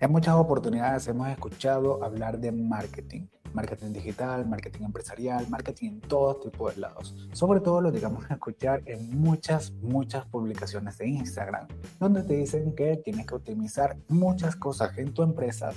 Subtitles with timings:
[0.00, 6.36] En muchas oportunidades hemos escuchado hablar de marketing, marketing digital, marketing empresarial, marketing en todo
[6.36, 7.14] tipo de lados.
[7.34, 11.68] Sobre todo lo digamos a escuchar en muchas, muchas publicaciones de Instagram,
[11.98, 15.72] donde te dicen que tienes que optimizar muchas cosas en tu empresa,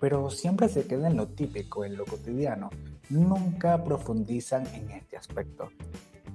[0.00, 2.70] pero siempre se queda en lo típico, en lo cotidiano.
[3.10, 5.68] Nunca profundizan en este aspecto.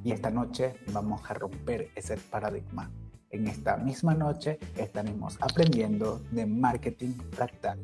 [0.02, 2.90] Y esta noche vamos a romper ese paradigma.
[3.34, 7.80] En esta misma noche estaremos aprendiendo de marketing fractal.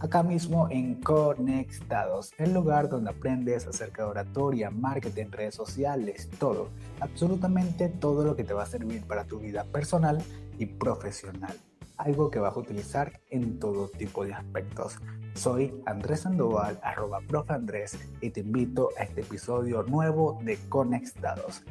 [0.00, 6.70] Acá mismo en Conectados, el lugar donde aprendes acerca de oratoria, marketing, redes sociales, todo,
[6.98, 10.20] absolutamente todo lo que te va a servir para tu vida personal
[10.58, 11.56] y profesional.
[11.96, 14.96] Algo que vas a utilizar en todo tipo de aspectos.
[15.34, 21.62] Soy Andrés Sandoval, arroba profe Andrés, y te invito a este episodio nuevo de Conectados.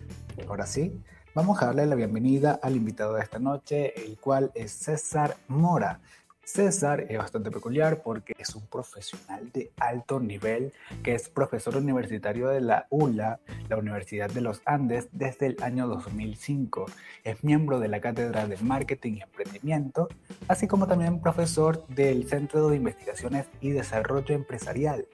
[0.47, 1.01] Ahora sí,
[1.37, 5.99] Vamos a darle la bienvenida al invitado de esta noche, el cual es César Mora.
[6.43, 12.47] César es bastante peculiar porque es un profesional de alto nivel que es profesor universitario
[12.47, 16.87] de la ULA, la Universidad de los Andes, desde el año 2005.
[17.23, 20.07] Es miembro de la Cátedra de Marketing y Emprendimiento,
[20.47, 25.05] así como también profesor del Centro de Investigaciones y Desarrollo Empresarial,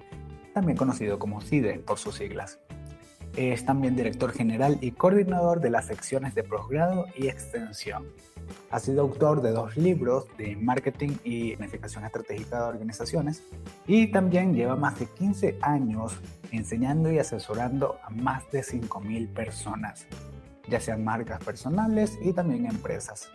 [0.53, 2.59] también conocido como CIDE por sus siglas.
[3.35, 8.05] Es también director general y coordinador de las secciones de posgrado y extensión.
[8.69, 13.41] Ha sido autor de dos libros de marketing y planificación estratégica de organizaciones
[13.87, 16.19] y también lleva más de 15 años
[16.51, 20.05] enseñando y asesorando a más de 5.000 personas,
[20.67, 23.29] ya sean marcas personales y también empresas.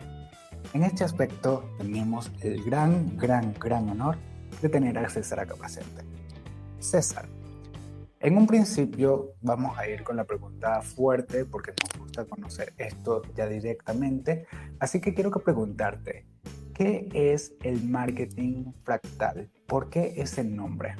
[0.73, 4.17] En este aspecto tenemos el gran, gran, gran honor
[4.61, 5.55] de tener a César acá.
[6.79, 7.27] César,
[8.21, 13.21] en un principio vamos a ir con la pregunta fuerte porque nos gusta conocer esto
[13.35, 14.45] ya directamente.
[14.79, 16.25] Así que quiero que preguntarte,
[16.73, 19.49] ¿qué es el marketing fractal?
[19.67, 20.95] ¿Por qué ese nombre?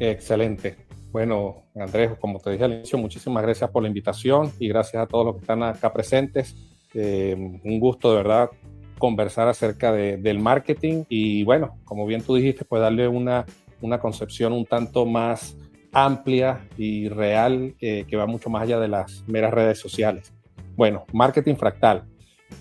[0.00, 0.86] Excelente.
[1.12, 5.06] Bueno, Andrés, como te dije al inicio, muchísimas gracias por la invitación y gracias a
[5.06, 6.54] todos los que están acá presentes.
[6.94, 8.50] Eh, un gusto de verdad
[8.98, 13.44] conversar acerca del marketing y bueno, como bien tú dijiste, pues darle una,
[13.82, 15.56] una concepción un tanto más
[15.96, 20.32] amplia y real que va mucho más allá de las meras redes sociales.
[20.76, 22.04] Bueno, marketing fractal.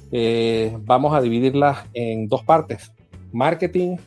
[0.10, 2.94] Eh, vamos a dividirla en dos partes.
[3.34, 3.98] Marketing,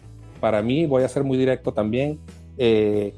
[0.40, 2.18] para mí, voy a ser muy directo también.
[2.56, 3.12] Eh,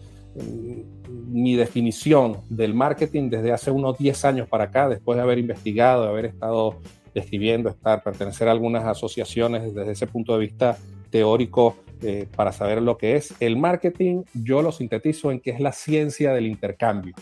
[1.28, 6.02] mi definición del marketing desde hace unos 10 años para acá, después de haber investigado,
[6.02, 6.80] de haber estado
[7.14, 10.76] escribiendo, estar, pertenecer a algunas asociaciones desde ese punto de vista
[11.10, 13.34] teórico eh, para saber lo que es.
[13.40, 17.14] El marketing yo lo sintetizo en que es la ciencia del intercambio.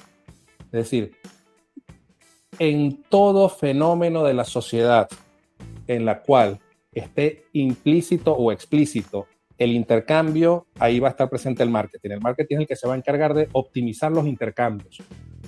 [0.66, 1.12] Es decir,
[2.59, 5.09] en todo fenómeno de la sociedad
[5.87, 6.61] en la cual
[6.93, 12.11] esté implícito o explícito el intercambio, ahí va a estar presente el marketing.
[12.11, 15.03] El marketing es el que se va a encargar de optimizar los intercambios.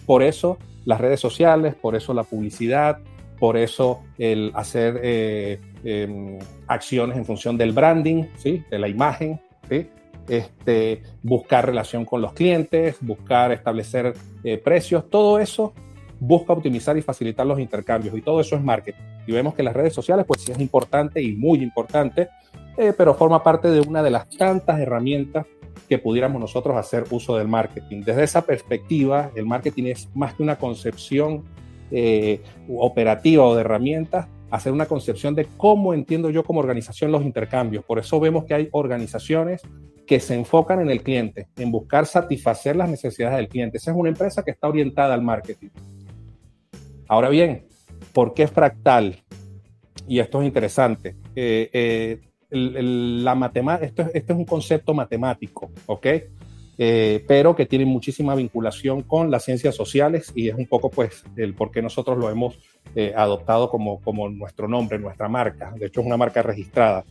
[0.04, 2.98] Por eso las redes sociales, por eso la publicidad,
[3.38, 8.62] por eso el hacer eh, em, acciones en función del branding, ¿sí?
[8.70, 9.88] de la imagen, ¿sí?
[10.28, 14.14] este, buscar relación con los clientes, buscar establecer
[14.44, 15.74] eh, precios, todo eso
[16.20, 19.00] busca optimizar y facilitar los intercambios y todo eso es marketing.
[19.26, 22.28] Y vemos que las redes sociales pues sí es importante y muy importante,
[22.76, 25.46] eh, pero forma parte de una de las tantas herramientas
[25.88, 28.02] que pudiéramos nosotros hacer uso del marketing.
[28.04, 31.44] Desde esa perspectiva, el marketing es más que una concepción
[31.90, 37.22] eh, operativa o de herramientas, hacer una concepción de cómo entiendo yo como organización los
[37.22, 37.84] intercambios.
[37.84, 39.62] Por eso vemos que hay organizaciones
[40.06, 43.78] que se enfocan en el cliente, en buscar satisfacer las necesidades del cliente.
[43.78, 45.68] Esa es una empresa que está orientada al marketing.
[47.08, 47.66] Ahora bien,
[48.12, 49.22] ¿por qué fractal?
[50.08, 51.16] Y esto es interesante.
[51.36, 56.06] Eh, eh, la esto, esto es un concepto matemático, ¿ok?
[56.82, 61.24] Eh, pero que tiene muchísima vinculación con las ciencias sociales y es un poco pues
[61.36, 62.58] el por qué nosotros lo hemos
[62.94, 65.74] eh, adoptado como, como nuestro nombre, nuestra marca.
[65.76, 67.04] De hecho es una marca registrada,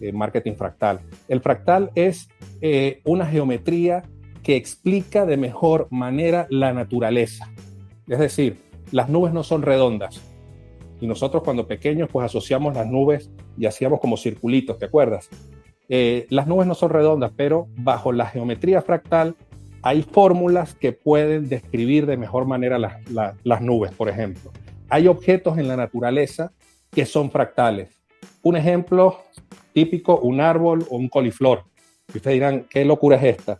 [0.00, 1.00] eh, Marketing Fractal.
[1.26, 2.28] El fractal es
[3.04, 4.04] una geometría
[4.44, 7.50] que explica de mejor manera la naturaleza.
[8.06, 8.58] Es decir,
[8.92, 10.22] las nubes no son redondas.
[11.00, 13.28] Y nosotros cuando pequeños pues asociamos las nubes
[13.58, 15.28] y hacíamos como circulitos, ¿te acuerdas?
[15.88, 19.36] Eh, las nubes no son redondas, pero bajo la geometría fractal
[19.82, 24.50] hay fórmulas que pueden describir de mejor manera las nubes, por ejemplo.
[24.88, 26.52] Hay objetos en la naturaleza
[26.90, 27.90] que son fractales.
[28.42, 29.18] Un ejemplo
[29.72, 31.64] típico, un árbol o un coliflor.
[32.08, 33.58] Ustedes dirán, ¿qué locura es esta?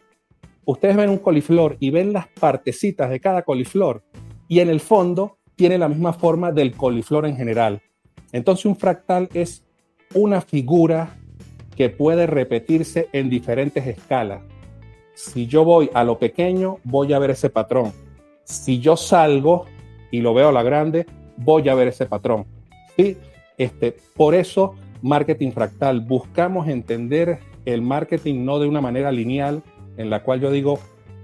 [0.64, 4.02] Ustedes ven un coliflor y ven las partecitas de cada coliflor
[4.48, 7.80] y en el fondo tiene la misma forma del coliflor en general.
[8.32, 9.64] Entonces un fractal es
[10.14, 11.16] una figura
[11.76, 14.40] que puede repetirse en diferentes escalas.
[15.14, 17.92] Si yo voy a lo pequeño, voy a ver ese patrón.
[18.44, 19.66] Si yo salgo
[20.10, 21.06] y lo veo a la grande,
[21.36, 22.46] voy a ver ese patrón.
[22.96, 23.16] ¿Sí?
[23.58, 29.62] Este, por eso, marketing fractal, buscamos entender el marketing no de una manera lineal,
[29.96, 30.78] en la cual yo digo,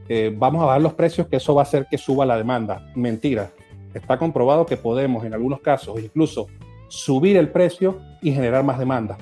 [0.08, 2.90] eh, vamos a bajar los precios, que eso va a hacer que suba la demanda.
[2.94, 3.50] Mentira.
[3.94, 6.46] Está comprobado que podemos, en algunos casos, incluso
[6.88, 9.19] subir el precio y generar más demanda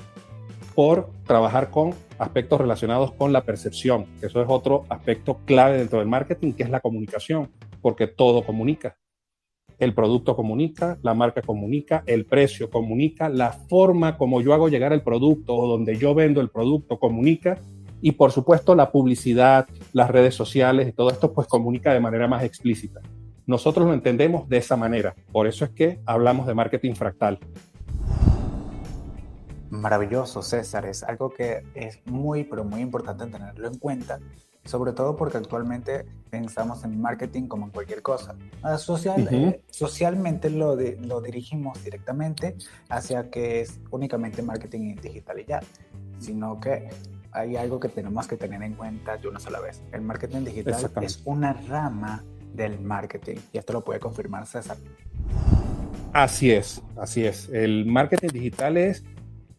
[0.75, 4.05] por trabajar con aspectos relacionados con la percepción.
[4.21, 7.49] Eso es otro aspecto clave dentro del marketing, que es la comunicación,
[7.81, 8.97] porque todo comunica.
[9.79, 14.93] El producto comunica, la marca comunica, el precio comunica, la forma como yo hago llegar
[14.93, 17.57] el producto o donde yo vendo el producto comunica
[17.99, 22.27] y por supuesto la publicidad, las redes sociales y todo esto pues comunica de manera
[22.27, 23.01] más explícita.
[23.47, 27.39] Nosotros lo entendemos de esa manera, por eso es que hablamos de marketing fractal.
[29.71, 30.85] Maravilloso, César.
[30.85, 34.19] Es algo que es muy, pero muy importante tenerlo en cuenta,
[34.65, 38.35] sobre todo porque actualmente pensamos en marketing como en cualquier cosa.
[38.61, 42.57] Ah, social, eh, socialmente lo, lo dirigimos directamente
[42.89, 45.61] hacia que es únicamente marketing digital y ya,
[46.19, 46.89] sino que
[47.31, 49.81] hay algo que tenemos que tener en cuenta de una sola vez.
[49.93, 54.75] El marketing digital es una rama del marketing y esto lo puede confirmar César.
[56.11, 57.47] Así es, así es.
[57.53, 59.05] El marketing digital es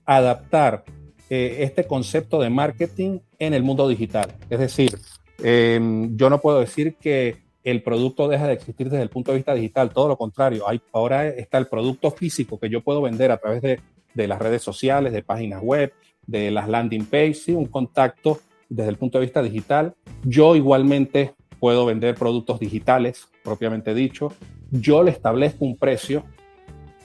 [0.04, 0.84] adaptar
[1.30, 4.34] eh, este concepto de marketing en el mundo digital.
[4.50, 4.98] Es decir,
[5.42, 9.38] em, yo no puedo decir que el producto deja de existir desde el punto de
[9.38, 13.30] vista digital, todo lo contrario, hay, ahora está el producto físico que yo puedo vender
[13.30, 13.80] a través de,
[14.14, 15.92] las redes sociales, de páginas web,
[16.26, 19.94] de las landing pages, un contacto desde el punto de vista digital.
[20.24, 24.34] Yo igualmente puedo vender productos digitales, propiamente dicho.
[24.70, 26.24] Yo le establezco un precio.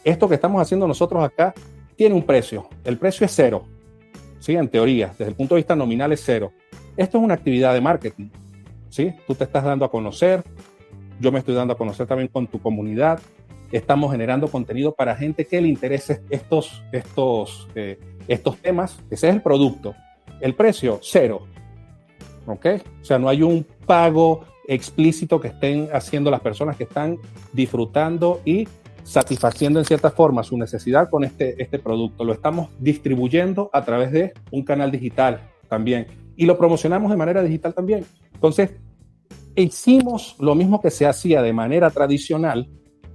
[0.04, 1.54] Esto que estamos haciendo nosotros acá
[1.98, 2.70] tiene un precio.
[2.86, 3.66] El precio es cero.
[4.40, 4.56] ¿sí?
[4.56, 6.54] En teoría, desde el punto de vista nominal es cero.
[6.96, 8.30] Esto es una actividad de marketing.
[8.90, 9.14] ¿sí?
[9.28, 10.44] Tú te estás dando a conocer,
[11.20, 13.20] yo me estoy dando a conocer también con tu comunidad.
[13.72, 19.00] Estamos generando contenido para gente que le interese estos, estos, eh, estos temas.
[19.10, 19.96] Ese es el producto.
[20.40, 21.48] El precio, cero.
[22.46, 22.66] ¿Ok?
[23.02, 27.18] O sea, no hay un pago explícito que estén haciendo las personas que están
[27.54, 28.68] disfrutando y
[29.08, 32.26] satisfaciendo en cierta forma su necesidad con este, este producto.
[32.26, 37.42] Lo estamos distribuyendo a través de un canal digital también y lo promocionamos de manera
[37.42, 38.06] digital también.
[38.34, 38.72] Entonces,
[39.56, 42.70] hicimos lo mismo que se hacía de manera tradicional,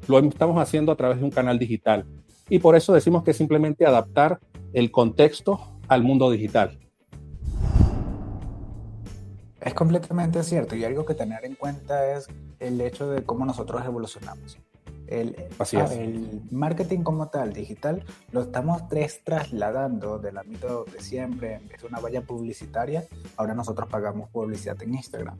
[0.08, 2.06] lo estamos haciendo a través de un canal digital.
[2.48, 4.40] Y por eso decimos que simplemente adaptar
[4.72, 6.78] el contexto al mundo digital.
[9.60, 12.28] Es completamente cierto y algo que tener en cuenta es
[12.60, 14.58] el hecho de cómo nosotros evolucionamos.
[15.20, 15.36] El,
[15.72, 21.82] el, marketing como tal, digital, lo estamos tres trasladando del ámbito de siempre, en vez
[21.82, 23.04] de una valla publicitaria,
[23.36, 25.38] ahora nosotros pagamos publicidad en Instagram.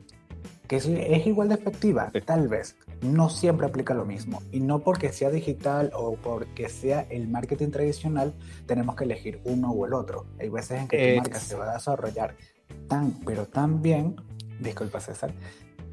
[0.67, 4.41] Que es, es igual de efectiva, tal vez, no siempre aplica lo mismo.
[4.51, 8.33] Y no porque sea digital o porque sea el marketing tradicional,
[8.65, 10.25] tenemos que elegir uno o el otro.
[10.39, 12.35] Hay veces en que tu marca se va a desarrollar
[12.87, 14.15] tan, pero tan bien,
[14.59, 15.33] disculpa César,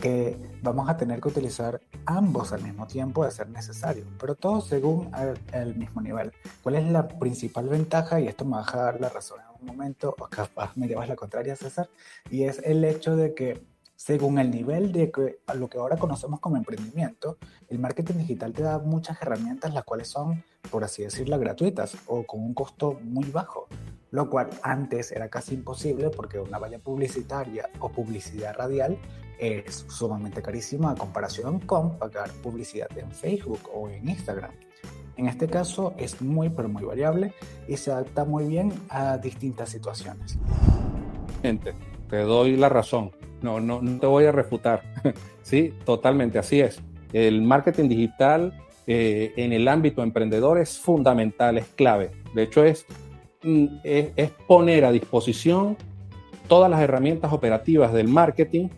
[0.01, 4.61] que vamos a tener que utilizar ambos al mismo tiempo de ser necesario, pero todo
[4.61, 5.11] según
[5.53, 6.33] el, mismo nivel.
[6.63, 8.21] ¿Cuál es la principal ventaja?
[8.21, 11.09] Y esto me va a dar la razón en un momento, o capaz me llevas
[11.09, 11.89] la contraria, César,
[12.31, 13.63] y es el hecho de que
[13.95, 17.37] según el nivel de que, lo que ahora conocemos como emprendimiento,
[17.69, 22.25] el marketing digital te da muchas herramientas, las cuales son, por así decirlo, gratuitas o
[22.25, 23.69] con un costo muy bajo,
[24.11, 28.99] lo cual antes era casi imposible porque una valla publicitaria o publicidad radial
[29.39, 34.51] es sumamente carísima a comparación con pagar publicidad en Facebook o en Instagram.
[35.17, 37.33] En este caso es muy pero muy variable
[37.69, 40.39] y se adapta muy bien a distintas situaciones.
[41.43, 41.75] Gente,
[42.09, 43.13] te doy la razón.
[43.43, 44.83] No, no, no te voy a refutar.
[45.43, 46.81] sí, totalmente así es.
[47.13, 48.55] El marketing digital
[48.87, 52.11] eh, en el ámbito emprendedor es fundamental, es clave.
[52.35, 52.87] De hecho, es,
[53.43, 55.77] mm, es poner a disposición
[56.49, 58.69] todas las herramientas operativas del marketing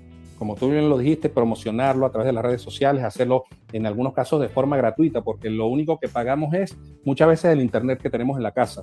[0.42, 4.12] como tú bien lo dijiste, promocionarlo a través de las redes sociales, hacerlo en algunos
[4.12, 8.10] casos de forma gratuita, porque lo único que pagamos es muchas veces el Internet que
[8.10, 8.82] tenemos en la casa.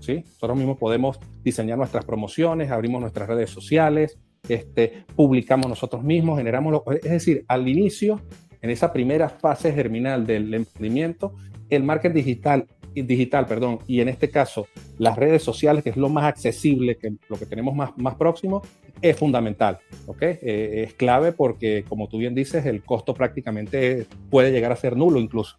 [0.00, 0.24] ¿sí?
[0.26, 4.18] Nosotros mismos podemos diseñar nuestras promociones, abrimos nuestras redes sociales,
[4.48, 8.20] este, publicamos nosotros mismos, generamos, es decir, al inicio,
[8.60, 11.36] en esa primera fase germinal del emprendimiento,
[11.70, 12.66] el marketing digital
[13.02, 14.66] digital, perdón, y en este caso
[14.98, 18.62] las redes sociales, que es lo más accesible, que lo que tenemos más, más próximo,
[19.02, 20.22] es fundamental, ¿ok?
[20.22, 24.96] Eh, es clave porque, como tú bien dices, el costo prácticamente puede llegar a ser
[24.96, 25.56] nulo incluso.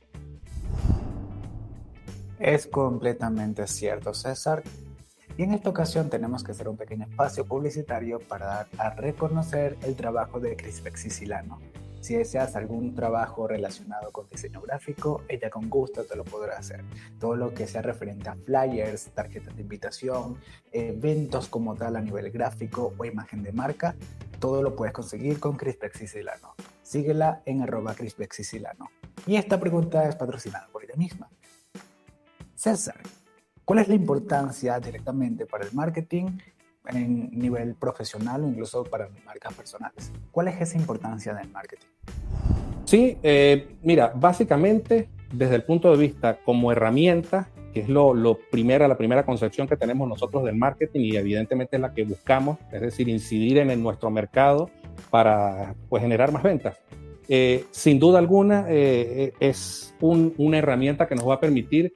[2.40, 4.64] Es completamente cierto, César.
[5.38, 9.78] Y en esta ocasión tenemos que hacer un pequeño espacio publicitario para dar a reconocer
[9.84, 11.60] el trabajo de Crispex Sicilano.
[12.08, 16.86] Si deseas algún trabajo relacionado con diseño gráfico, ella con gusto te lo podrá hacer.
[17.20, 20.38] Todo lo que sea referente a flyers, tarjetas de invitación,
[20.72, 23.94] eventos como tal a nivel gráfico o imagen de marca,
[24.40, 26.56] todo lo puedes conseguir con Crispex Sicilano.
[26.82, 28.90] Síguela en arroba Crispex Sicilano.
[29.26, 31.30] Y esta pregunta es patrocinada por ella misma.
[32.56, 33.02] César,
[33.66, 36.38] ¿cuál es la importancia directamente para el marketing
[36.96, 40.12] en nivel profesional o incluso para marcas personales?
[40.32, 41.86] ¿Cuál es esa importancia del marketing?
[42.86, 48.40] Sí, eh, mira, básicamente desde el punto de vista como herramienta, que es lo, lo
[48.50, 52.58] primera, la primera concepción que tenemos nosotros del marketing y evidentemente es la que buscamos,
[52.72, 54.70] es decir, incidir en, nuestro mercado
[55.10, 56.80] para pues, generar más ventas.
[57.28, 61.94] Eh, sin duda alguna eh, es una herramienta que nos va a permitir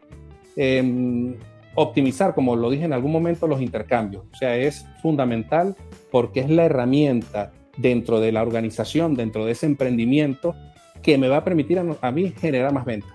[0.58, 1.38] em,
[1.76, 4.26] optimizar, como lo dije en algún momento, los intercambios.
[4.32, 5.76] O sea, es fundamental
[6.12, 10.56] porque es la herramienta dentro de la organización, dentro de ese emprendimiento,
[11.02, 13.12] que me va a permitir a, mí generar más ventas,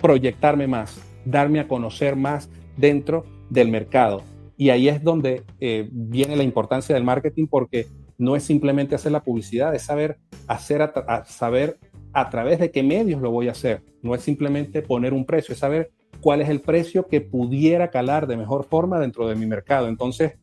[0.00, 4.22] proyectarme más, darme a conocer más dentro del mercado.
[4.56, 7.86] Y ahí es donde eh, viene la importancia del marketing porque
[8.18, 11.78] no es simplemente hacer la publicidad, es saber hacer a, saber
[12.12, 13.82] a través de qué medios lo voy a hacer.
[14.02, 18.26] No es simplemente poner un precio, es saber cuál es el precio que pudiera calar
[18.26, 19.88] de mejor forma dentro de mi mercado.
[19.88, 20.34] Entonces,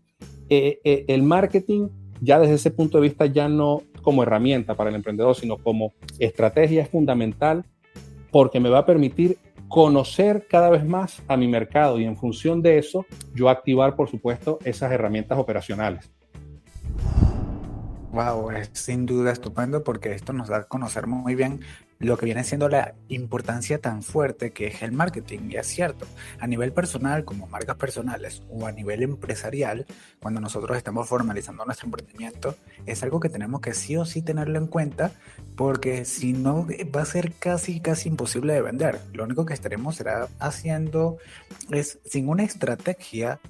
[0.49, 1.89] eh, eh, el marketing
[2.21, 5.93] ya desde ese punto de vista ya no como herramienta para el emprendedor, sino como
[6.19, 7.63] estrategia es fundamental
[8.31, 12.61] porque me va a permitir conocer cada vez más a mi mercado y en función
[12.61, 16.11] de eso yo activar, por supuesto, esas herramientas operacionales.
[18.11, 21.59] Wow, es sin duda estupendo porque esto nos da a conocer muy bien
[21.99, 25.49] lo que viene siendo la importancia tan fuerte que es el marketing.
[25.49, 26.07] Y es cierto,
[26.39, 29.85] a nivel personal, como marcas personales o a nivel empresarial,
[30.21, 34.57] cuando nosotros estamos formalizando nuestro emprendimiento, es algo que tenemos que sí o sí tenerlo
[34.57, 35.11] en cuenta
[35.57, 36.65] porque si no
[36.95, 38.99] va a ser casi, casi imposible de vender.
[39.11, 41.17] Lo único que estaremos será haciendo
[41.69, 43.41] es sin una estrategia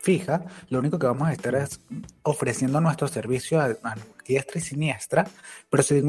[0.00, 1.80] fija, lo único que vamos a estar es
[2.22, 3.76] ofreciendo nuestro servicio a,
[4.26, 5.26] diestra y siniestra,
[5.68, 6.08] pero sin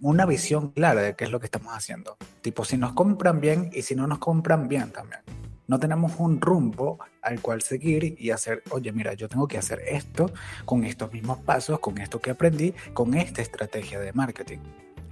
[0.00, 2.16] una visión clara de qué es lo que estamos haciendo.
[2.40, 5.20] Tipo, si nos compran bien y si no nos compran bien también.
[5.66, 9.80] No tenemos un rumbo al cual seguir y hacer, oye, mira, yo tengo que hacer
[9.86, 10.30] esto
[10.64, 14.58] con estos mismos pasos, con esto que aprendí, con esta estrategia de marketing.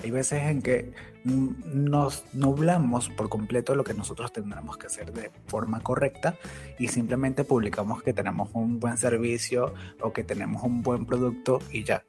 [0.03, 0.93] Hay veces en que
[1.25, 6.37] nos nublamos por completo lo que nosotros tendremos que hacer de forma correcta
[6.79, 11.85] y simplemente publicamos que tenemos un buen servicio o que tenemos un buen producto y
[11.85, 12.05] ya.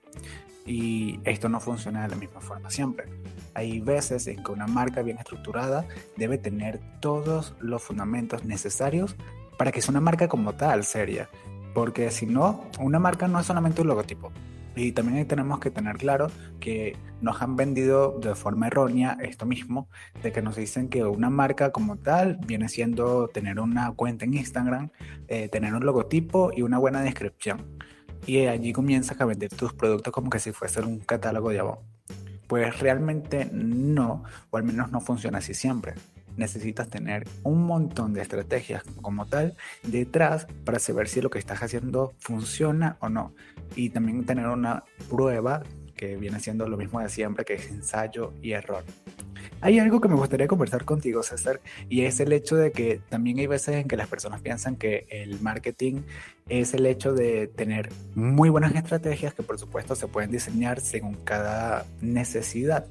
[0.68, 3.06] Y esto no funciona de la misma forma siempre.
[3.54, 9.16] Hay veces en que una marca bien estructurada debe tener todos los fundamentos necesarios
[9.58, 11.30] para que sea una marca como tal seria.
[11.74, 14.32] Porque si no, una marca no es solamente un logotipo.
[14.76, 19.90] Y también tenemos que tener claro que nos han vendido de forma errónea esto mismo,
[20.22, 24.36] de que nos dicen que una marca como tal viene siendo tener una cuenta en
[24.36, 24.92] Instagram,
[25.28, 27.80] eh, tener un logotipo y una buena descripción.
[28.28, 31.80] Y allí comienzas a vender tus productos como que si fuese un catálogo de Avon.
[32.48, 35.96] Pues realmente no, o al menos no funciona así siempre
[36.38, 41.62] necesitas tener un montón de estrategias como tal detrás para saber si lo que estás
[41.62, 43.34] haciendo funciona o no.
[43.76, 45.64] Y también tener una prueba
[45.96, 48.84] que viene siendo lo mismo de siempre, que es ensayo y error.
[49.60, 53.40] Hay algo que me gustaría conversar contigo, César, y es el hecho de que también
[53.40, 56.02] hay veces en que las personas piensan que el marketing
[56.48, 61.16] es el hecho de tener muy buenas estrategias que por supuesto se pueden diseñar según
[61.24, 62.86] cada necesidad.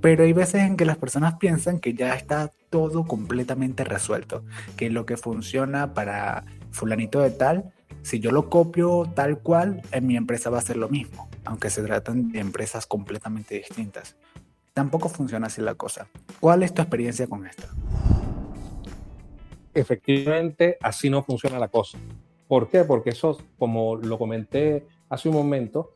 [0.00, 4.44] Pero hay veces en que las personas piensan que ya está todo completamente resuelto,
[4.76, 10.06] que lo que funciona para fulanito de tal, si yo lo copio tal cual, en
[10.06, 14.16] mi empresa va a ser lo mismo, aunque se tratan de empresas completamente distintas.
[14.72, 16.08] Tampoco funciona así la cosa.
[16.40, 17.66] ¿Cuál es tu experiencia con esto?
[19.74, 21.98] Efectivamente, así no funciona la cosa.
[22.48, 22.84] ¿Por qué?
[22.84, 25.92] Porque eso, como lo comenté hace un momento,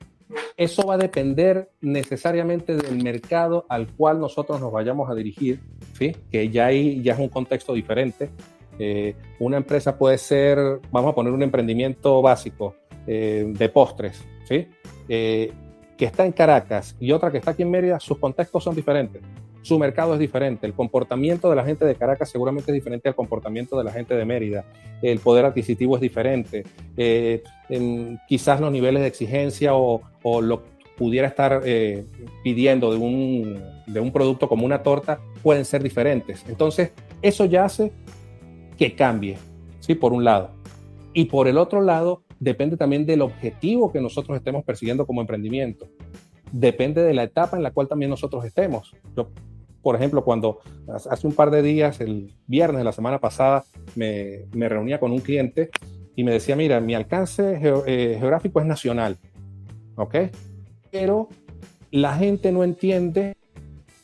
[0.56, 5.60] eso va a depender necesariamente del mercado al cual nosotros nos vayamos a dirigir,
[5.92, 6.16] ¿sí?
[6.30, 8.30] que ya ahí ya es un contexto diferente.
[8.78, 10.58] Eh, una empresa puede ser,
[10.90, 12.74] vamos a poner un emprendimiento básico
[13.06, 14.68] eh, de postres, ¿sí?
[15.08, 15.52] Eh,
[15.96, 19.22] que está en Caracas y otra que está aquí en Mérida, sus contextos son diferentes
[19.66, 23.16] su mercado es diferente, el comportamiento de la gente de Caracas seguramente es diferente al
[23.16, 24.64] comportamiento de la gente de Mérida,
[25.02, 26.62] el poder adquisitivo es diferente,
[26.96, 27.42] eh,
[28.28, 30.00] quizás los niveles de exigencia o,
[30.40, 30.62] lo
[30.96, 32.06] pudiera estar eh,
[32.44, 36.44] pidiendo de un, de un producto como una torta pueden ser diferentes.
[36.48, 37.90] Entonces, eso ya hace
[38.78, 39.36] que cambie,
[39.80, 39.96] ¿sí?
[39.96, 40.50] Por un lado.
[41.12, 45.88] Y por el otro lado, depende también del objetivo que nosotros estemos persiguiendo como emprendimiento.
[46.52, 48.94] Depende de la etapa en la cual también nosotros estemos.
[49.16, 49.30] Yo,
[49.82, 50.60] por ejemplo, cuando
[51.10, 53.64] hace un par de días, el viernes de la semana pasada,
[53.94, 55.70] me, reunía con un cliente
[56.14, 59.16] y me decía, mira, mi alcance eh, geográfico es nacional,
[59.96, 60.16] ¿ok?
[60.90, 61.28] Pero
[61.90, 63.36] la gente no entiende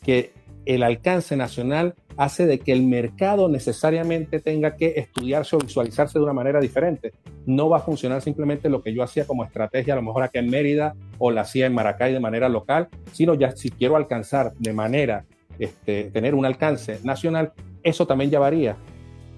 [0.03, 0.33] que
[0.65, 6.25] el alcance nacional hace de que el mercado necesariamente tenga que estudiarse o visualizarse de
[6.25, 7.13] una manera diferente.
[7.47, 10.39] No va a funcionar simplemente lo que yo hacía como estrategia, a lo mejor aquí
[10.39, 14.53] en Mérida o la hacía en Maracay de manera local, sino ya si quiero alcanzar
[14.59, 15.25] de manera,
[15.59, 17.53] este, tener un alcance nacional,
[17.83, 18.77] eso también ya varía.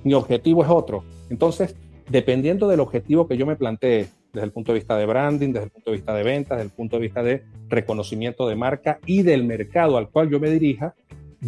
[0.03, 1.05] Mi objetivo es otro.
[1.31, 1.77] Entonces,
[2.09, 5.67] dependiendo del objetivo que yo me plantee, desde el punto de vista de branding, desde
[5.67, 8.99] el punto de vista de ventas, desde el punto de vista de reconocimiento de marca
[9.07, 10.95] y del mercado al cual yo me dirija,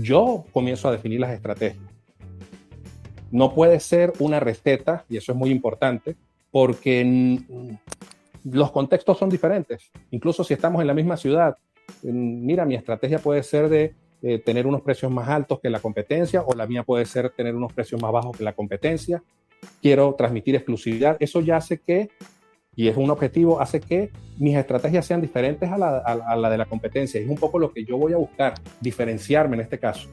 [0.01, 1.85] yo comienzo a definir las estrategias.
[3.31, 6.17] No puede ser una receta, y eso es muy importante,
[6.51, 7.39] porque
[8.45, 9.91] los contextos son diferentes.
[10.11, 11.57] Incluso si estamos en la misma ciudad,
[12.03, 16.43] mira, mi estrategia puede ser de eh, tener unos precios más altos que la competencia
[16.43, 19.23] o la mía puede ser tener unos precios más bajos que la competencia.
[19.83, 21.17] Quiero transmitir exclusividad.
[21.21, 22.09] Eso ya hace que
[22.77, 27.21] y es un objetivo, hace que mis estrategias sean diferentes a la, de la competencia.
[27.21, 30.09] Es un poco lo que yo voy a buscar, diferenciarme en este caso.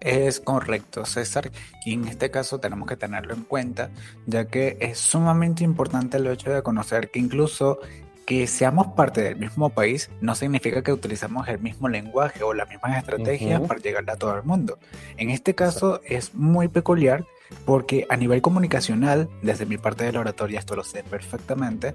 [0.00, 1.50] Es correcto, César,
[1.84, 3.90] y en este caso tenemos que tenerlo en cuenta,
[4.26, 7.78] ya que es sumamente importante el hecho de conocer que incluso
[8.24, 12.68] que seamos parte del mismo país no significa que utilicemos el mismo lenguaje o las
[12.68, 14.78] mismas estrategias para llegar a todo el mundo.
[15.16, 17.24] En este caso es muy peculiar
[17.64, 21.94] porque a nivel comunicacional, desde mi parte de la oratoria, esto lo sé perfectamente,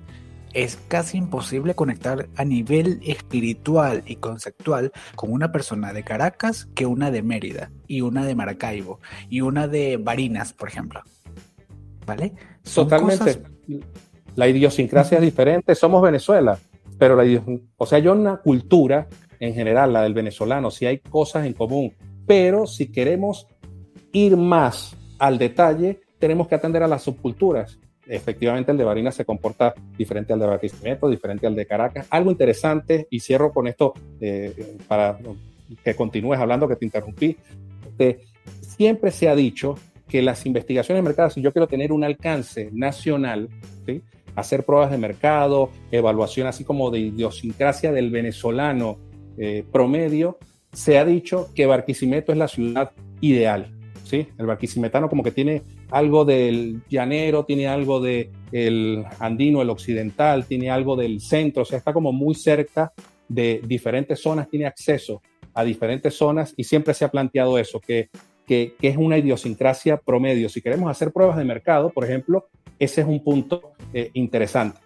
[0.53, 6.85] es casi imposible conectar a nivel espiritual y conceptual con una persona de Caracas que
[6.85, 11.01] una de Mérida, y una de Maracaibo, y una de Barinas, por ejemplo.
[12.05, 12.33] ¿Vale?
[12.73, 13.41] Totalmente.
[14.35, 16.57] La idiosincrasia es diferente, somos Venezuela,
[16.97, 17.41] pero la
[17.77, 19.07] o sea, hay una cultura
[19.39, 21.93] en general, la del venezolano, si hay cosas en común,
[22.25, 23.47] pero si queremos
[24.11, 27.79] ir más al detalle, tenemos que atender a las subculturas.
[28.05, 32.07] Efectivamente, el de Barinas se comporta diferente al de Barquisimeto, diferente al de Caracas.
[32.09, 35.17] Algo interesante, y cierro con esto eh, para
[35.81, 37.37] que continúes hablando, que te interrumpí.
[38.59, 39.75] siempre se ha dicho
[40.09, 43.47] que las investigaciones de mercado, si yo quiero tener un alcance nacional,
[44.35, 48.97] hacer pruebas de mercado, evaluación así como de idiosincrasia del venezolano
[49.37, 50.37] eh, promedio,
[50.73, 53.72] se ha dicho que Barquisimeto es la ciudad ideal.
[54.13, 60.45] El barquisimetano como que tiene algo del llanero, tiene algo del el andino, el occidental,
[60.45, 62.93] tiene algo del centro, o sea, está como muy cerca
[63.27, 65.21] de diferentes zonas, tiene acceso
[65.53, 68.09] a diferentes zonas y siempre se ha planteado eso, que,
[68.45, 70.49] que, es una idiosincrasia promedio.
[70.49, 72.47] Si queremos hacer pruebas de mercado, por ejemplo,
[72.79, 74.79] ese es un punto eh, interesante.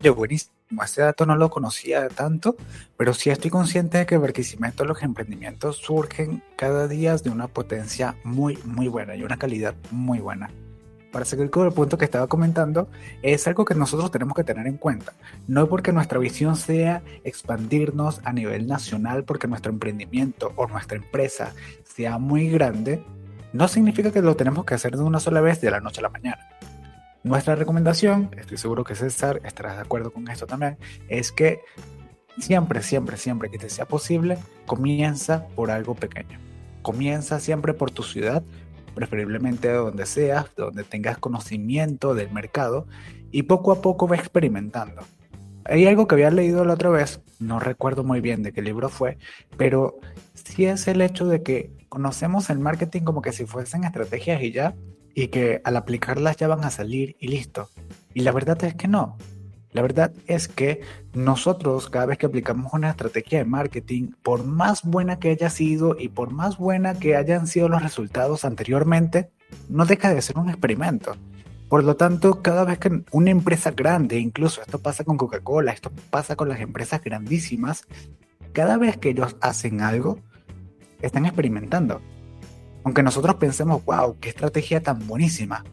[0.00, 0.55] Yo, buenísimo.
[0.82, 2.56] Ese dato no lo conocía tanto,
[2.96, 8.16] pero sí estoy consciente de que Barquisimeto los emprendimientos surgen cada día de una potencia
[8.24, 10.50] muy, muy buena y una calidad muy buena.
[11.12, 12.88] Para seguir con el punto que estaba comentando,
[13.22, 15.12] es algo que nosotros tenemos que tener en cuenta.
[15.46, 21.54] No porque nuestra visión sea expandirnos a nivel nacional, porque nuestro emprendimiento o nuestra empresa
[21.84, 23.02] sea muy grande,
[23.52, 26.02] no significa que lo tenemos que hacer de una sola vez de la noche a
[26.02, 26.55] la mañana.
[27.26, 31.58] Nuestra recomendación, estoy seguro que César estará de acuerdo con esto también, es que
[32.38, 36.38] siempre, siempre, siempre que te sea posible, comienza por algo pequeño.
[36.82, 38.44] Comienza siempre por tu ciudad,
[38.94, 42.86] preferiblemente donde seas, donde tengas conocimiento del mercado
[43.32, 45.02] y poco a poco va experimentando.
[45.64, 48.88] Hay algo que había leído la otra vez, no recuerdo muy bien de qué libro
[48.88, 49.18] fue,
[49.56, 49.98] pero
[50.32, 54.52] sí es el hecho de que conocemos el marketing como que si fuesen estrategias y
[54.52, 54.76] ya,
[55.16, 57.70] y que al aplicarlas ya van a salir y listo.
[58.12, 59.16] Y la verdad es que no.
[59.72, 60.82] La verdad es que
[61.14, 65.96] nosotros cada vez que aplicamos una estrategia de marketing, por más buena que haya sido
[65.98, 69.30] y por más buena que hayan sido los resultados anteriormente,
[69.70, 71.16] no deja de ser un experimento.
[71.70, 75.90] Por lo tanto, cada vez que una empresa grande, incluso esto pasa con Coca-Cola, esto
[76.10, 77.84] pasa con las empresas grandísimas,
[78.52, 80.20] cada vez que ellos hacen algo,
[81.00, 82.02] están experimentando.
[82.86, 85.64] Aunque nosotros pensemos, wow, qué estrategia tan buenísima.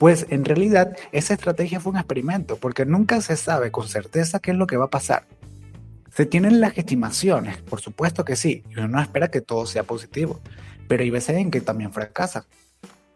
[0.00, 4.50] Pues en realidad esa estrategia fue un experimento, porque nunca se sabe con certeza qué
[4.50, 5.28] es lo que va a pasar.
[6.12, 10.40] Se tienen las estimaciones, por supuesto que sí, y uno espera que todo sea positivo,
[10.88, 12.46] pero hay veces en que también fracasa.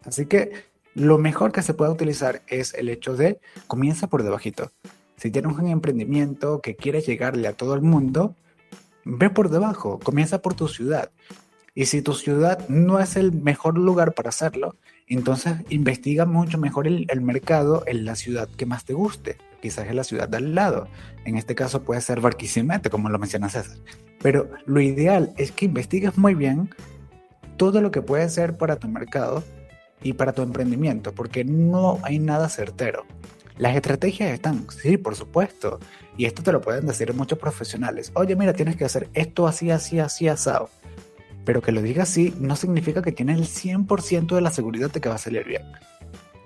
[0.05, 0.53] Así que
[0.93, 4.71] lo mejor que se puede utilizar es el hecho de comienza por debajito.
[5.17, 8.33] Si tienes un emprendimiento que quieres llegarle a todo el mundo,
[9.03, 11.11] ve por debajo, comienza por tu ciudad.
[11.77, 16.87] Y si tu ciudad no es el mejor lugar para hacerlo, entonces investiga mucho mejor
[16.87, 19.37] el, mercado en la ciudad que más te guste.
[19.61, 20.87] Quizás es la ciudad de al lado.
[21.25, 23.77] En este caso puede ser Barquisimeto, como lo menciona César.
[24.21, 26.69] Pero lo ideal es que investigues muy bien
[27.57, 29.43] todo lo que puede ser para tu mercado
[30.01, 33.05] y para tu emprendimiento, porque no hay nada certero.
[33.57, 35.79] Las estrategias están, sí, por supuesto.
[36.17, 38.11] Y esto te lo pueden decir muchos profesionales.
[38.15, 40.69] Oye, mira, tienes que hacer esto así, así, así, asado.
[41.45, 44.99] Pero que lo diga así no significa que tienes el 100% de la seguridad de
[44.99, 45.61] que va a salir bien.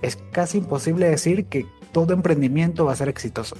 [0.01, 3.55] Es casi imposible decir que todo emprendimiento va a ser exitoso.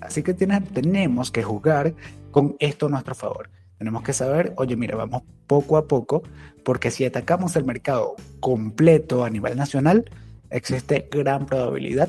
[0.00, 1.94] Así que tenemos que jugar
[2.30, 3.50] con esto a nuestro favor.
[3.78, 6.22] Tenemos que saber, oye, mira, vamos poco a poco,
[6.64, 10.10] porque si atacamos el mercado completo a nivel nacional,
[10.50, 12.08] existe gran probabilidad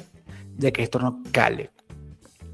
[0.56, 1.71] de que esto no cale.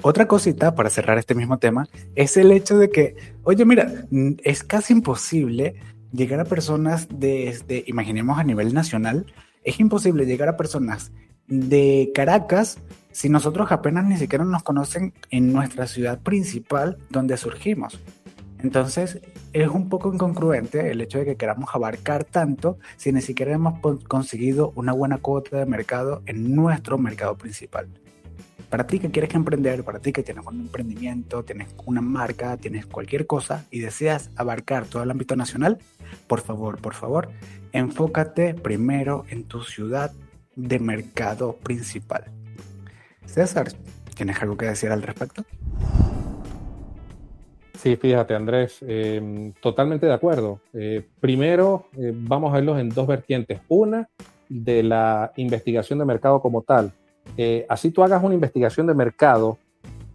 [0.06, 4.06] Otra cosita para cerrar este mismo tema es el hecho de que, oye, mira,
[4.44, 5.76] es casi imposible
[6.12, 11.14] llegar a personas desde, imaginemos a nivel nacional, es imposible llegar a personas
[11.48, 12.80] de Caracas
[13.14, 17.98] si nosotros apenas ni siquiera nos conocen en nuestra ciudad principal donde surgimos.
[18.60, 19.22] Entonces,
[19.54, 23.80] es un poco incongruente el hecho de que queramos abarcar tanto si ni siquiera hemos
[24.10, 27.88] conseguido una buena cuota de mercado en nuestro mercado principal.
[28.74, 32.88] Para ti que quieres emprender, para ti que tienes un emprendimiento, tienes una marca, tienes
[32.88, 35.78] cualquier cosa y deseas abarcar todo el ámbito nacional,
[36.26, 37.30] por favor, por favor,
[37.72, 40.12] enfócate primero en tu ciudad
[40.56, 42.24] de mercado principal.
[43.28, 43.68] César,
[44.16, 45.44] ¿tienes algo que decir al respecto?
[47.78, 50.62] Sí, fíjate Andrés, em, totalmente de acuerdo.
[50.74, 53.62] Eh, primero, eh, vamos a verlos en dos vertientes.
[53.68, 54.10] Una,
[54.50, 56.92] de la investigación de mercado como tal.
[57.38, 59.58] Eh, así tú hagas una investigación de mercado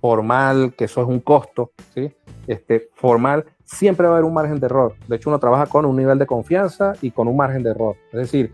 [0.01, 2.13] formal, que eso es un costo, ¿sí?
[2.47, 4.95] este, formal, siempre va a haber un margen de error.
[5.07, 7.97] De hecho, uno trabaja con un nivel de confianza y con un margen de error.
[8.13, 8.53] Es decir,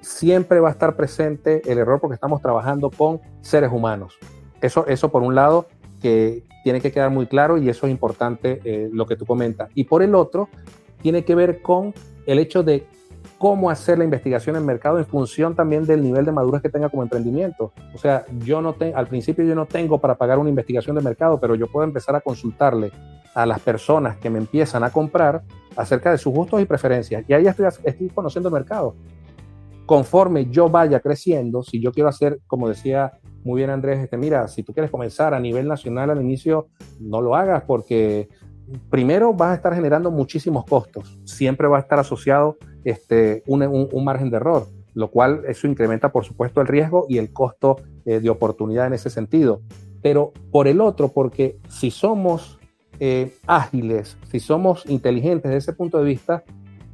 [0.00, 4.18] siempre va a estar presente el error porque estamos trabajando con seres humanos.
[4.60, 5.66] Eso, eso por un lado,
[6.00, 9.70] que tiene que quedar muy claro y eso es importante eh, lo que tú comentas.
[9.74, 10.48] Y por el otro,
[11.02, 11.94] tiene que ver con
[12.26, 12.86] el hecho de
[13.40, 16.90] cómo hacer la investigación en mercado en función también del nivel de madurez que tenga
[16.90, 17.72] como emprendimiento.
[17.94, 21.00] O sea, yo no tengo, al principio yo no tengo para pagar una investigación de
[21.00, 22.92] mercado, pero yo puedo empezar a consultarle
[23.34, 25.40] a las personas que me empiezan a comprar
[25.74, 27.24] acerca de sus gustos y preferencias.
[27.28, 28.94] Y ahí estoy, estoy conociendo el mercado.
[29.86, 33.10] Conforme yo vaya creciendo, si yo quiero hacer, como decía
[33.42, 36.68] muy bien Andrés, este, mira, si tú quieres comenzar a nivel nacional al inicio,
[37.00, 38.28] no lo hagas porque
[38.90, 44.30] primero vas a estar generando muchísimos costos, siempre va a estar asociado este, un, margen
[44.30, 48.30] de error, lo cual eso incrementa por supuesto el riesgo y el costo eh, de
[48.30, 49.60] oportunidad en ese sentido.
[50.02, 52.58] Pero por el otro, porque si somos
[52.98, 56.42] eh, ágiles, si somos inteligentes desde ese punto de vista,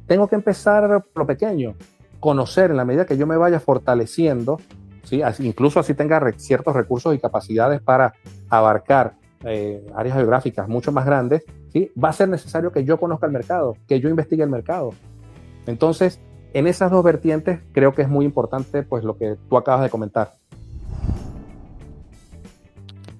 [0.07, 1.75] tengo que empezar por lo pequeño,
[2.19, 4.59] conocer en la medida que yo me vaya fortaleciendo
[5.39, 8.13] incluso así tenga ciertos recursos y capacidades para
[8.49, 11.91] abarcar eh, áreas geográficas mucho más grandes, ¿sí?
[12.01, 14.91] va a ser necesario que yo conozca el mercado, que yo investigue el mercado.
[15.67, 16.19] Entonces,
[16.53, 19.89] en esas dos vertientes creo que es muy importante pues lo que tú acabas de
[19.89, 20.35] comentar.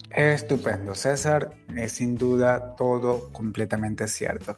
[0.10, 1.52] Estupendo, César.
[1.76, 4.58] Es sin duda todo completamente cierto.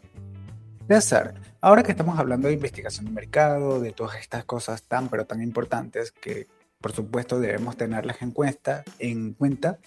[0.87, 5.25] César, ahora que estamos hablando de investigación de mercado, de todas estas cosas tan pero
[5.25, 6.47] tan importantes que
[6.79, 9.79] por supuesto debemos tenerlas en cuenta, en cuenta.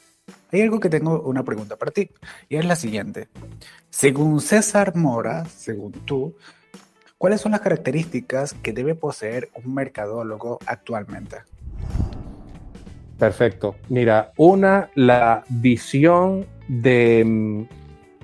[0.52, 2.10] Hay algo que tengo una pregunta para ti
[2.48, 3.28] y es la siguiente.
[3.88, 6.36] Según César Mora, según tú,
[7.22, 11.36] ¿cuáles son las características que debe poseer un mercadólogo actualmente?
[13.16, 13.76] Perfecto.
[13.88, 17.62] Mira, una, la visión de mm,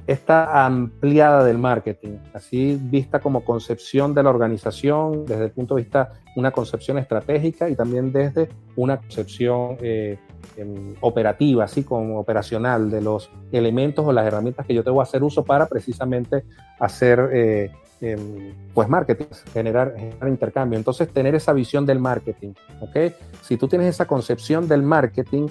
[0.09, 5.83] esta ampliada del marketing, así vista como concepción de la organización desde el punto de
[5.83, 10.19] vista una concepción estratégica y también desde una concepción eh,
[10.57, 15.03] em, operativa, así como operacional de los elementos o las herramientas que yo tengo que
[15.03, 16.43] hacer uso para precisamente
[16.81, 20.79] hacer eh, em, pues marketing, generar, generar, intercambio.
[20.79, 23.13] Entonces tener esa visión del marketing, ¿ok?
[23.43, 25.49] Si tú tienes esa concepción del marketing,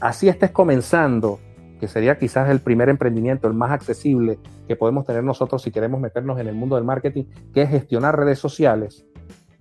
[0.00, 1.38] así estés comenzando
[1.80, 4.38] que sería quizás el primer emprendimiento, el más accesible
[4.68, 8.18] que podemos tener nosotros si queremos meternos en el mundo del marketing, que es gestionar
[8.18, 9.06] redes sociales.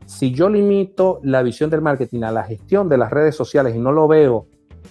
[0.05, 3.79] Si yo limito la visión del marketing a la gestión de las redes sociales y
[3.79, 4.47] no lo veo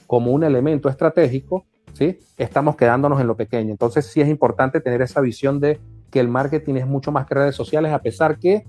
[0.06, 2.18] como un elemento estratégico, ¿sí?
[2.38, 3.70] estamos quedándonos en lo pequeño.
[3.70, 7.34] Entonces sí es importante tener esa visión de que el marketing es mucho más que
[7.34, 8.64] redes sociales, a pesar que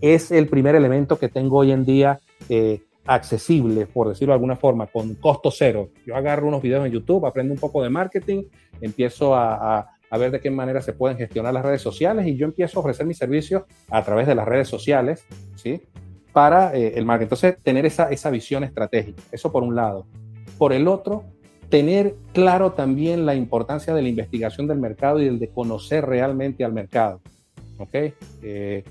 [0.00, 4.56] es el primer elemento que tengo hoy en día eh, accesible, por decirlo de alguna
[4.56, 5.90] forma, con costo cero.
[6.06, 8.44] Yo agarro unos videos en YouTube, aprendo un poco de marketing,
[8.80, 12.46] empiezo a, a ver de qué manera se pueden gestionar las redes sociales y yo
[12.46, 15.24] empiezo a ofrecer mis servicios a través de las redes sociales,
[15.56, 15.82] ¿sí?
[16.32, 17.24] Para eh, el marketing.
[17.24, 20.06] Entonces, tener esa, esa visión estratégica, eso por un lado.
[20.56, 21.24] Por el otro,
[21.68, 26.64] tener claro también la importancia de la investigación del mercado y el de conocer realmente
[26.64, 27.20] al mercado.
[27.78, 27.94] ¿ok?
[28.42, 28.84] Eh,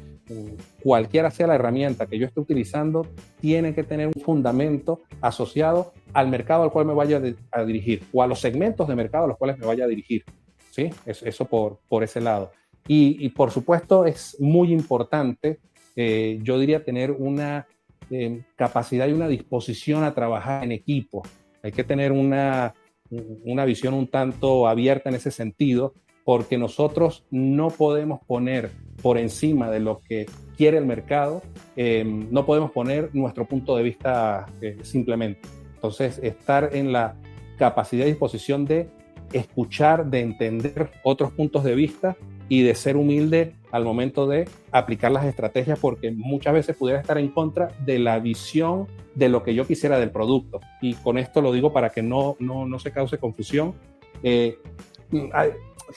[0.81, 3.07] cualquiera sea la herramienta que yo esté utilizando,
[3.41, 8.23] tiene que tener un fundamento asociado al mercado al cual me vaya a dirigir o
[8.23, 10.23] a los segmentos de mercado a los cuales me vaya a dirigir.
[10.71, 10.89] ¿sí?
[11.05, 12.51] Eso por, por ese lado.
[12.87, 15.59] Y, por supuesto es muy importante,
[15.95, 17.65] eh, yo diría, tener una
[18.09, 21.23] eh, capacidad y una disposición a trabajar en equipo.
[21.61, 22.73] Hay que tener una,
[23.09, 25.93] una visión un tanto abierta en ese sentido,
[26.25, 31.41] porque nosotros no podemos poner por encima de lo que quiere el mercado,
[31.75, 34.45] eh, no podemos poner nuestro punto de vista
[34.83, 35.41] simplemente.
[35.75, 37.15] Entonces, estar en la
[37.57, 38.89] capacidad y disposición de
[39.33, 42.15] escuchar, de entender otros puntos de vista
[42.47, 47.17] y de ser humilde al momento de aplicar las estrategias, porque muchas veces pudiera estar
[47.17, 50.59] en contra de la visión de lo que yo quisiera del producto.
[50.81, 53.73] Y con esto lo digo para que no, no, se cause confusión.
[54.21, 54.57] Eh,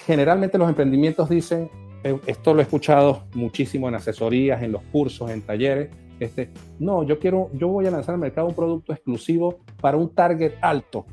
[0.05, 1.71] generalmente los emprendimientos dicen,
[2.05, 7.03] eh, esto lo he escuchado muchísimo en asesorías, en los cursos, en talleres, este, no,
[7.03, 11.07] yo quiero, yo voy a lanzar al mercado un producto exclusivo para un target alto.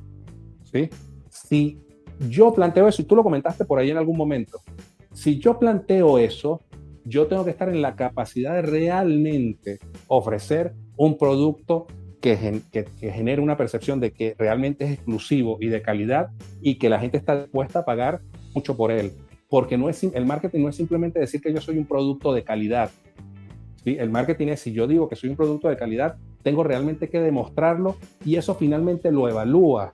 [0.64, 0.90] ¿sí?
[1.30, 1.80] Si
[2.30, 4.60] yo planteo eso, y tú lo comentaste por ahí en algún momento,
[5.12, 6.62] si yo planteo eso,
[7.06, 11.88] yo tengo que estar en la capacidad de realmente ofrecer un producto
[12.22, 16.30] que, que, genere una percepción de que realmente es exclusivo y de calidad
[16.62, 18.22] y que la gente está dispuesta a pagar
[18.54, 19.14] mucho por él.
[19.50, 22.44] Porque no es, el marketing no es simplemente decir que yo soy un producto de
[22.44, 22.92] calidad.
[23.84, 23.96] ¿sí?
[24.00, 27.20] El marketing es, si yo digo que soy un producto de calidad, tengo realmente que
[27.20, 29.94] demostrarlo y eso finalmente lo evalúa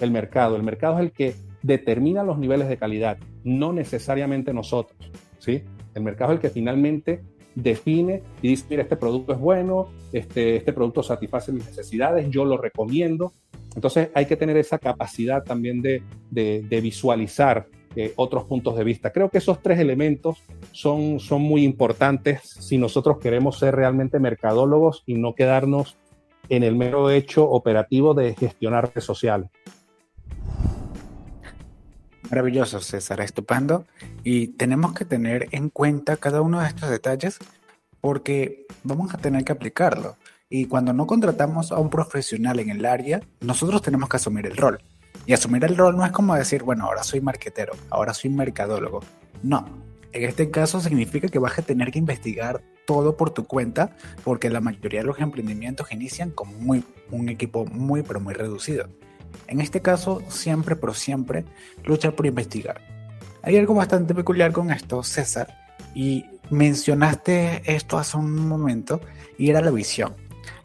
[0.00, 0.56] el mercado.
[0.56, 4.98] El mercado es el que determina los niveles de calidad, no necesariamente nosotros,
[5.38, 5.62] ¿sí?
[5.94, 7.22] El mercado es el que finalmente
[7.54, 12.44] define y dice, mira, este producto es bueno, este, este producto satisface mis necesidades, yo
[12.44, 13.32] lo recomiendo.
[13.74, 19.12] Entonces hay que tener esa capacidad también de, de, visualizar eh, otros puntos de vista.
[19.12, 25.02] Creo que esos tres elementos son, son muy importantes si nosotros queremos ser realmente mercadólogos
[25.06, 25.96] y no quedarnos
[26.48, 29.50] en el mero hecho operativo de gestionar redes sociales.
[32.30, 33.84] Maravilloso, César, estupendo.
[34.24, 37.38] Y tenemos que tener en cuenta cada uno de estos detalles
[38.00, 40.16] porque vamos a tener que aplicarlo.
[40.48, 44.56] Y cuando no contratamos a un profesional en el área, nosotros tenemos que asumir el
[44.56, 44.82] rol.
[45.26, 49.00] Y asumir el rol no es como decir, bueno, ahora soy marquetero, ahora soy mercadólogo.
[49.42, 49.66] No,
[50.12, 54.50] en este caso significa que vas a tener que investigar todo por tu cuenta, porque
[54.50, 58.88] la mayoría de los emprendimientos inician con muy, un equipo muy, pero muy reducido.
[59.46, 61.44] En este caso, siempre, pero siempre,
[61.84, 62.80] luchar por investigar.
[63.42, 65.56] Hay algo bastante peculiar con esto, César,
[65.94, 69.00] y mencionaste esto hace un momento,
[69.38, 70.14] y era la visión.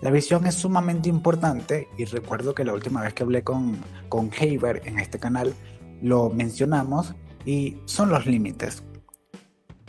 [0.01, 3.77] La visión es sumamente importante y recuerdo que la última vez que hablé con,
[4.09, 5.55] con Haber en este canal
[6.01, 8.83] lo mencionamos y son los límites.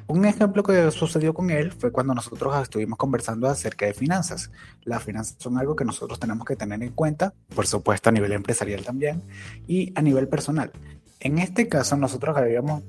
[0.07, 4.51] Un ejemplo que sucedió con él fue cuando nosotros estuvimos conversando acerca de finanzas.
[4.85, 8.33] Las finanzas son algo que nosotros tenemos que tener en cuenta, por supuesto a nivel
[8.33, 9.23] empresarial también,
[9.67, 10.73] y a nivel personal.
[11.21, 12.85] En este caso nosotros habíamos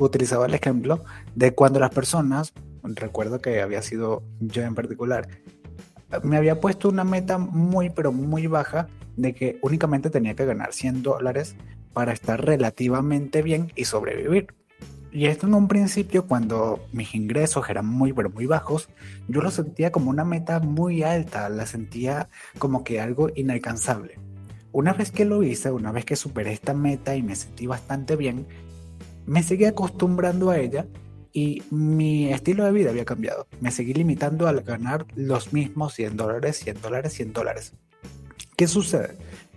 [0.00, 1.04] utilizado el ejemplo
[1.36, 5.28] de cuando las personas, recuerdo que había sido yo en particular,
[6.22, 10.72] me había puesto una meta muy pero muy baja de que únicamente tenía que ganar
[10.72, 11.56] 100 dólares
[11.92, 14.48] para estar relativamente bien y sobrevivir.
[15.12, 18.88] Y esto en un principio, cuando mis ingresos eran muy, pero muy bajos,
[19.28, 24.18] yo lo sentía como una meta muy alta, la sentía como que algo inalcanzable.
[24.72, 28.16] Una vez que lo hice, una vez que superé esta meta y me sentí bastante
[28.16, 28.48] bien,
[29.24, 30.84] me seguí acostumbrando a ella
[31.34, 33.48] y mi estilo de vida había cambiado.
[33.60, 37.72] Me seguí limitando a ganar los mismos 100 dólares, 100 dólares, 100 dólares.
[38.56, 39.16] ¿Qué sucede?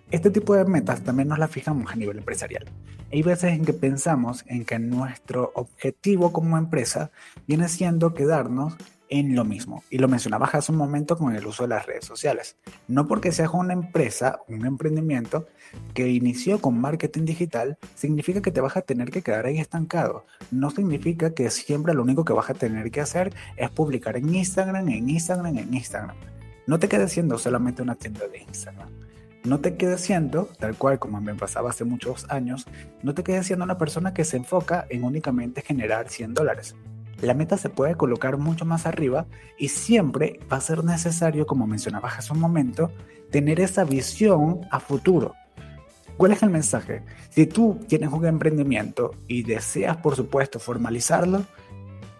[0.10, 2.66] Este tipo de metas también nos las fijamos a nivel empresarial.
[3.13, 7.12] Hay veces en que pensamos en que nuestro objetivo como empresa
[7.46, 8.76] viene siendo quedarnos
[9.10, 9.84] en lo mismo.
[9.89, 12.58] Y lo mencionabas hace un momento con el uso de las redes sociales.
[12.88, 15.48] No porque seas una empresa, un emprendimiento
[15.93, 20.26] que inició con marketing digital, significa que te vas a tener que quedar ahí estancado.
[20.52, 24.34] No significa que siempre lo único que vas a tener que hacer es publicar en
[24.34, 26.15] Instagram, en Instagram, en Instagram.
[26.65, 28.89] No te quedes siendo solamente una tienda de Instagram
[29.48, 32.65] no te quedes siendo, tal cual como me pasaba hace muchos años,
[33.02, 36.76] no te quedes siendo una persona que se enfoca en únicamente generar 100 dólares.
[37.22, 39.26] La meta se puede colocar mucho más arriba
[39.58, 42.92] y siempre va a ser necesario, como mencionabas hace un momento,
[43.32, 45.34] tener esa visión a futuro.
[46.18, 47.04] ¿Cuál es el mensaje?
[47.30, 51.46] Si tú tienes un emprendimiento y deseas, por supuesto, formalizarlo,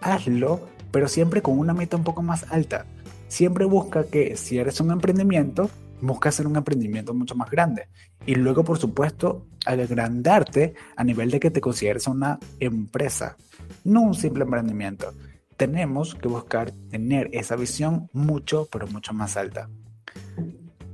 [0.00, 2.86] hazlo, pero siempre con una meta un poco más alta.
[3.28, 5.68] Siempre busca que si eres un emprendimiento,
[6.00, 7.88] busca hacer un emprendimiento mucho más grande.
[8.24, 13.36] Y luego, por supuesto, agrandarte a nivel de que te consideres una empresa,
[13.84, 15.12] no un simple emprendimiento.
[15.56, 19.68] Tenemos que buscar tener esa visión mucho, pero mucho más alta.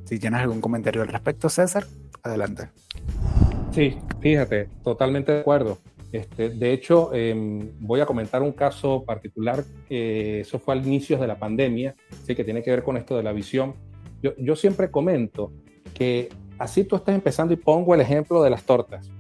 [0.04, 1.86] Si tienes algún comentario al respecto, César,
[2.22, 2.68] adelante.
[3.72, 5.78] Sí, fíjate, totalmente de acuerdo.
[6.12, 11.26] Este, de hecho, em, voy a comentar un caso particular, eso fue al inicio de
[11.26, 12.36] la pandemia, ¿sí?
[12.36, 13.74] que tiene que ver con esto de la visión.
[14.22, 15.50] Yo, yo, siempre comento
[15.92, 19.10] que así tú estás empezando y pongo el ejemplo de las tortas.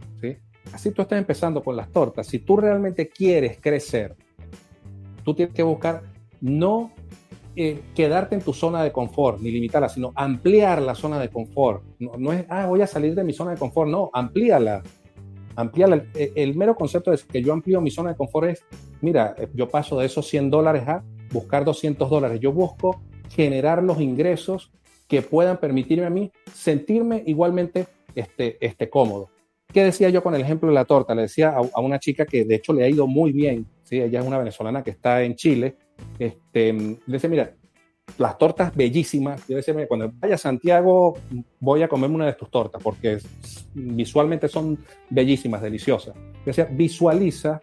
[0.72, 2.26] Así tú estás empezando con las tortas.
[2.26, 4.16] Si tú realmente quieres crecer,
[5.24, 6.02] tú tienes que buscar
[6.40, 6.92] no
[7.56, 11.82] eh, quedarte en tu zona de confort ni limitarla, sino ampliar la zona de confort.
[11.98, 14.82] No, no es, ah, voy a salir de mi zona de confort, no, amplíala
[15.56, 18.64] ampliar el, mero concepto de que yo amplío mi zona de confort es,
[19.00, 22.40] mira, eh, yo paso de esos 100 dólares a buscar 200 dólares.
[22.40, 23.00] Yo busco
[23.30, 24.72] generar los ingresos
[25.08, 29.28] que puedan permitirme a mí sentirme igualmente este, este cómodo.
[29.72, 31.14] ¿Qué decía yo con el ejemplo de la torta?
[31.14, 34.00] Le decía a, una chica que de hecho le ha ido muy bien, ¿sí?
[34.00, 35.76] ella es una venezolana que está en Chile,
[36.18, 37.54] este, le decía, mira,
[38.18, 39.46] las tortas bellísimas.
[39.48, 41.14] Yo decía, cuando vaya a Santiago,
[41.58, 43.18] voy a comerme una de tus tortas, porque
[43.74, 44.78] visualmente son
[45.10, 46.14] bellísimas, deliciosas.
[46.14, 47.60] Yo decía, visualiza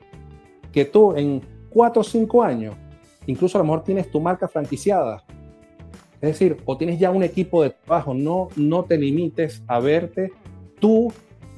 [0.71, 2.75] que tú en cuatro o cinco años,
[3.27, 5.23] incluso a lo mejor tienes tu marca franquiciada.
[6.15, 10.31] Es decir, o tienes ya un equipo de trabajo, no, no te limites a verte
[10.79, 11.11] tú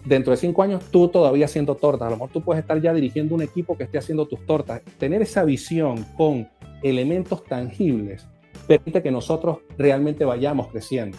[0.06, 2.08] dentro de cinco años tú todavía haciendo tortas.
[2.08, 4.82] A lo mejor tú puedes estar ya dirigiendo un equipo que esté haciendo tus tortas.
[4.98, 6.48] Tener esa visión con
[6.82, 8.28] elementos tangibles
[8.68, 11.18] permite que nosotros realmente vayamos creciendo.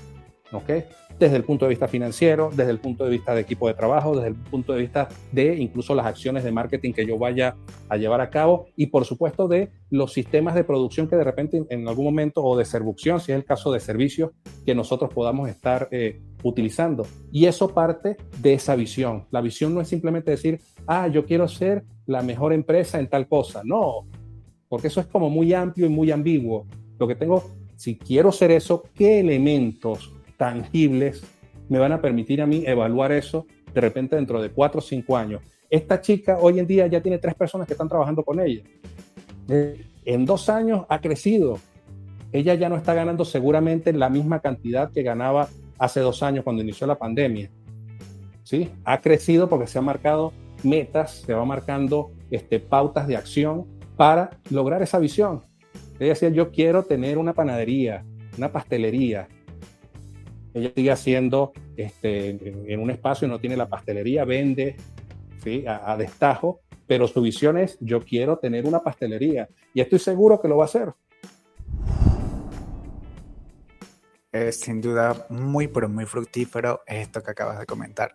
[0.52, 0.70] ¿ok?
[1.18, 4.16] Desde el punto de vista financiero, desde el punto de vista de equipo de trabajo,
[4.16, 7.56] desde el punto de vista de incluso las acciones de marketing que yo vaya
[7.88, 11.64] a llevar a cabo y por supuesto de los sistemas de producción que de repente
[11.70, 14.32] en algún momento o de servicción, si es el caso de servicios,
[14.66, 17.06] que nosotros podamos estar eh, utilizando.
[17.30, 19.26] Y eso parte de esa visión.
[19.30, 23.28] La visión no es simplemente decir, ah, yo quiero ser la mejor empresa en tal
[23.28, 23.62] cosa.
[23.64, 24.06] No,
[24.68, 26.66] porque eso es como muy amplio y muy ambiguo.
[26.98, 27.44] Lo que tengo,
[27.76, 31.22] si quiero ser eso, ¿qué elementos tangibles
[31.68, 35.16] me van a permitir a mí evaluar eso de repente dentro de cuatro o cinco
[35.16, 35.42] años?
[35.70, 38.62] Esta chica hoy en día ya tiene tres personas que están trabajando con ella.
[39.48, 41.58] Eh, en dos años ha crecido.
[42.32, 46.62] Ella ya no está ganando seguramente la misma cantidad que ganaba hace dos años cuando
[46.62, 47.50] inició la pandemia.
[48.42, 48.70] ¿Sí?
[48.84, 53.66] Ha crecido porque se han marcado metas, se va marcando este, pautas de acción
[53.96, 55.42] para lograr esa visión.
[55.98, 58.04] Ella decía, yo quiero tener una panadería,
[58.36, 59.28] una pastelería.
[60.54, 64.76] Ella sigue haciendo este, en, un espacio, no tiene la pastelería, vende
[65.42, 65.64] ¿sí?
[65.66, 69.48] a, destajo, pero su visión es, yo quiero tener una pastelería.
[69.74, 70.92] Y estoy seguro que lo va a hacer.
[74.30, 78.12] Es sin duda muy, pero muy fructífero esto que acabas de comentar.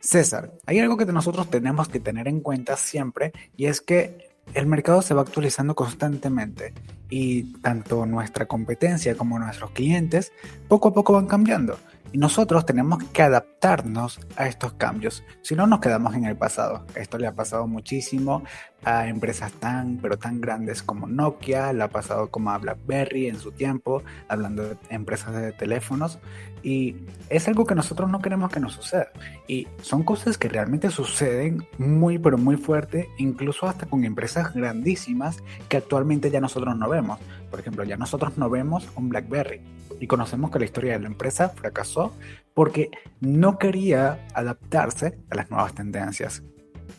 [0.00, 4.66] César, hay algo que nosotros tenemos que tener en cuenta siempre y es que el
[4.66, 6.72] mercado se va actualizando constantemente
[7.10, 10.32] y tanto nuestra competencia como nuestros clientes
[10.68, 11.78] poco a poco van cambiando.
[12.10, 16.86] Y nosotros tenemos que adaptarnos a estos cambios, si no nos quedamos en el pasado.
[16.94, 18.44] Esto le ha pasado muchísimo
[18.82, 23.38] a empresas tan, pero tan grandes como Nokia, le ha pasado como a BlackBerry en
[23.38, 26.18] su tiempo, hablando de empresas de teléfonos.
[26.62, 26.96] Y
[27.28, 29.08] es algo que nosotros no queremos que nos suceda.
[29.46, 35.42] Y son cosas que realmente suceden muy, pero muy fuerte, incluso hasta con empresas grandísimas
[35.68, 37.18] que actualmente ya nosotros no vemos.
[37.50, 39.60] Por ejemplo, ya nosotros no vemos un BlackBerry
[40.00, 42.14] y conocemos que la historia de la empresa fracasó
[42.54, 46.42] porque no quería adaptarse a las nuevas tendencias.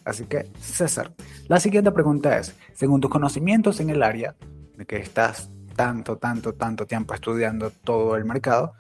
[0.05, 1.13] Así que, César,
[1.47, 4.35] la siguiente pregunta es, según tus conocimientos en el área
[4.75, 8.73] de que estás tanto, tanto, tanto tiempo estudiando todo el mercado,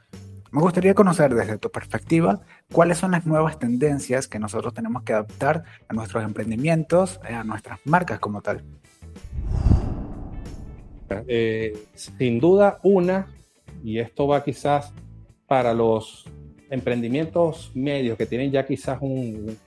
[0.51, 5.13] me gustaría conocer desde tu perspectiva cuáles son las nuevas tendencias que nosotros tenemos que
[5.13, 8.63] adaptar a nuestros emprendimientos, a nuestras marcas como tal.
[11.27, 13.27] Eh, sin duda, una
[13.83, 14.93] y esto va quizás
[15.47, 16.25] para los
[16.69, 19.57] emprendimientos medios que tienen ya quizás un,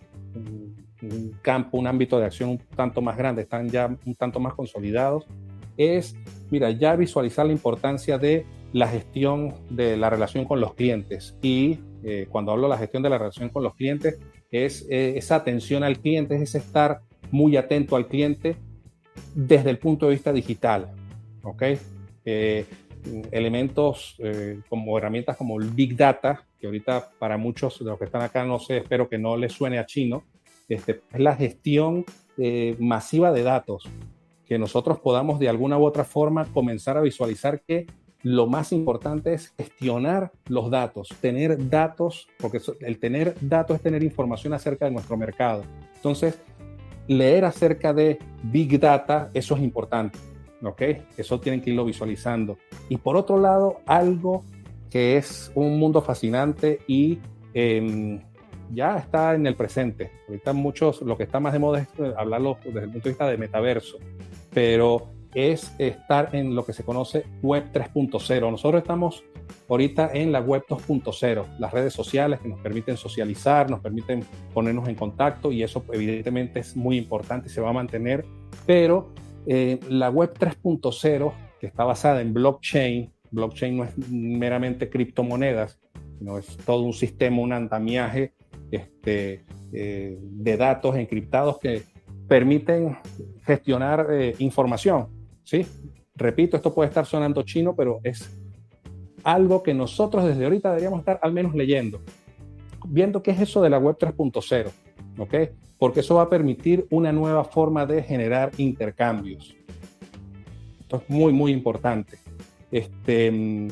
[1.42, 5.26] campo, un ámbito de acción un tanto más grande, están ya un tanto más consolidados,
[5.76, 6.16] es,
[6.50, 11.36] mira, ya visualizar la importancia de la gestión de la relación con los clientes.
[11.42, 14.18] Y eh, cuando hablo de la gestión de la relación con los clientes,
[14.50, 17.00] es eh, esa atención al cliente, es estar
[17.30, 18.56] muy atento al cliente
[19.34, 20.92] desde el punto de vista digital.
[21.42, 21.62] ¿ok?
[22.24, 22.66] Eh,
[23.30, 28.04] elementos eh, como herramientas como el Big Data, que ahorita para muchos de los que
[28.06, 30.24] están acá no sé, espero que no les suene a chino,
[30.68, 32.04] este, es la gestión
[32.38, 33.88] eh, masiva de datos,
[34.46, 37.86] que nosotros podamos de alguna u otra forma comenzar a visualizar que
[38.22, 44.02] lo más importante es gestionar los datos, tener datos, porque el tener datos es tener
[44.02, 45.64] información acerca de nuestro mercado.
[45.96, 46.40] Entonces,
[47.08, 50.18] leer acerca de Big Data, eso es importante,
[50.62, 50.82] ¿ok?
[51.16, 52.58] Eso tienen que irlo visualizando.
[52.88, 54.44] Y por otro lado, algo
[54.90, 57.18] que es un mundo fascinante y
[57.54, 58.20] em,
[58.72, 60.10] ya está en el presente.
[60.28, 63.10] Ahorita muchos, lo que está más de moda es eh, hablarlo desde el punto de
[63.10, 63.98] vista de metaverso,
[64.52, 68.50] pero es estar en lo que se conoce Web 3.0.
[68.50, 69.24] Nosotros estamos
[69.68, 74.88] ahorita en la Web 2.0, las redes sociales que nos permiten socializar, nos permiten ponernos
[74.88, 78.24] en contacto y eso evidentemente es muy importante y se va a mantener,
[78.66, 79.12] pero
[79.46, 85.78] eh, la Web 3.0, que está basada en blockchain, blockchain no es meramente criptomonedas,
[86.18, 88.34] sino es todo un sistema, un andamiaje
[88.70, 91.82] este, eh, de datos encriptados que
[92.28, 92.96] permiten
[93.44, 95.08] gestionar eh, información.
[95.42, 95.66] ¿sí?
[96.14, 98.38] Repito, esto puede estar sonando chino, pero es
[99.24, 102.00] algo que nosotros desde ahorita deberíamos estar al menos leyendo,
[102.86, 104.70] viendo qué es eso de la web 3.0,
[105.18, 105.34] ¿ok?
[105.78, 109.54] Porque eso va a permitir una nueva forma de generar intercambios.
[110.80, 112.18] Esto es muy, muy importante.
[112.70, 113.68] Este,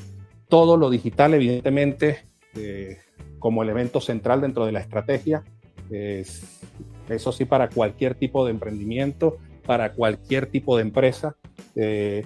[0.48, 2.18] todo lo digital, evidentemente,
[2.54, 2.98] eh,
[3.38, 5.42] como elemento central dentro de la estrategia,
[5.90, 11.36] eso sí, para cualquier tipo de emprendimiento, para cualquier tipo de empresa,
[11.74, 12.24] eh,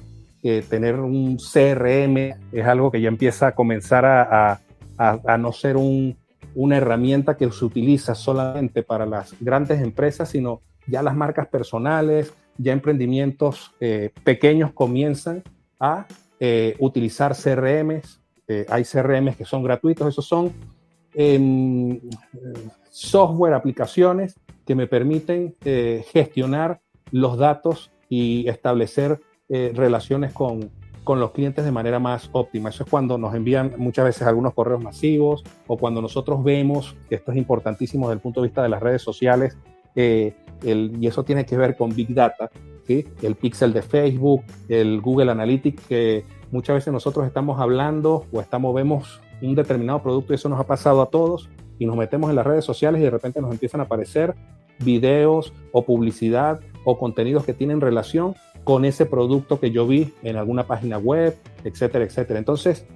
[0.68, 4.60] tener un CRM es algo que ya empieza a comenzar a,
[5.38, 5.76] no ser
[6.54, 12.32] una herramienta que se utiliza solamente para las grandes empresas, sino ya las marcas personales,
[12.58, 15.42] ya emprendimientos eh, pequeños comienzan
[15.80, 16.06] a
[16.38, 18.20] eh, utilizar CRMs.
[18.68, 20.52] hay CRMs que son gratuitos, esos son
[21.14, 21.98] em,
[22.90, 25.54] software, aplicaciones que me permiten
[26.12, 26.80] gestionar
[27.10, 30.70] los datos y establecer eh, relaciones con,
[31.04, 32.70] con los clientes de manera más óptima.
[32.70, 37.14] Eso es cuando nos envían muchas veces algunos correos masivos o cuando nosotros vemos, que
[37.14, 39.56] esto es importantísimo desde el punto de vista de las redes sociales,
[39.94, 42.50] eh, y eso tiene que ver con Big Data,
[42.88, 48.74] el pixel de Facebook, el Google Analytics, que muchas veces nosotros estamos hablando o estamos,
[48.74, 51.48] vemos un determinado producto y eso nos ha pasado a todos
[51.78, 54.34] y nos metemos en las redes sociales y de repente nos empiezan a aparecer
[54.80, 58.34] videos o publicidad o contenidos que tienen relación
[58.64, 62.38] con ese producto que yo vi en alguna página web, etcétera, etcétera.
[62.38, 62.86] Entonces,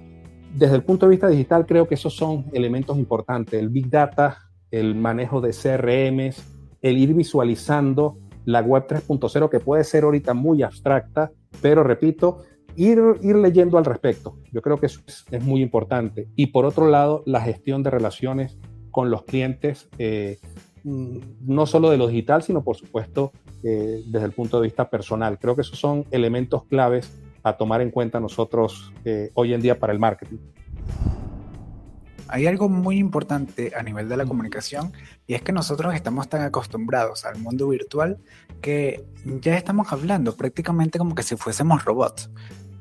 [0.53, 3.59] desde el punto de vista digital, creo que esos son elementos importantes.
[3.59, 6.43] El Big Data, el manejo de CRMs,
[6.81, 12.43] el ir visualizando la web 3.0, que puede ser ahorita muy abstracta, pero repito,
[12.75, 14.37] ir, ir leyendo al respecto.
[14.51, 16.29] Yo creo que eso es, muy importante.
[16.35, 18.57] Y por otro lado, la gestión de relaciones
[18.89, 20.39] con los clientes, eh,
[20.83, 23.31] mm, no solo de lo digital, sino por supuesto
[23.63, 25.37] eh, desde el punto de vista personal.
[25.39, 27.11] Creo que esos son elementos claves
[27.43, 30.37] a tomar en cuenta nosotros eh, hoy en día para el marketing.
[32.27, 34.93] Hay algo muy importante a nivel de la comunicación
[35.25, 38.19] y es que nosotros estamos tan acostumbrados al mundo virtual
[38.61, 39.03] que
[39.41, 42.29] ya estamos hablando prácticamente como que si fuésemos robots.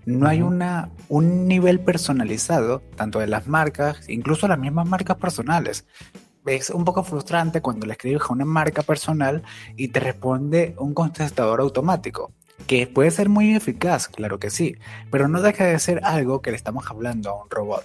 [0.04, 5.86] No hay una, un nivel personalizado, tanto de las marcas, incluso las mismas marcas personales
[6.46, 9.42] es un poco frustrante cuando le escribes a una marca personal
[9.76, 12.32] y te responde un contestador automático,
[12.66, 14.76] que puede ser muy eficaz, claro que sí,
[15.10, 17.84] pero no deja de ser algo que le estamos hablando a un robot.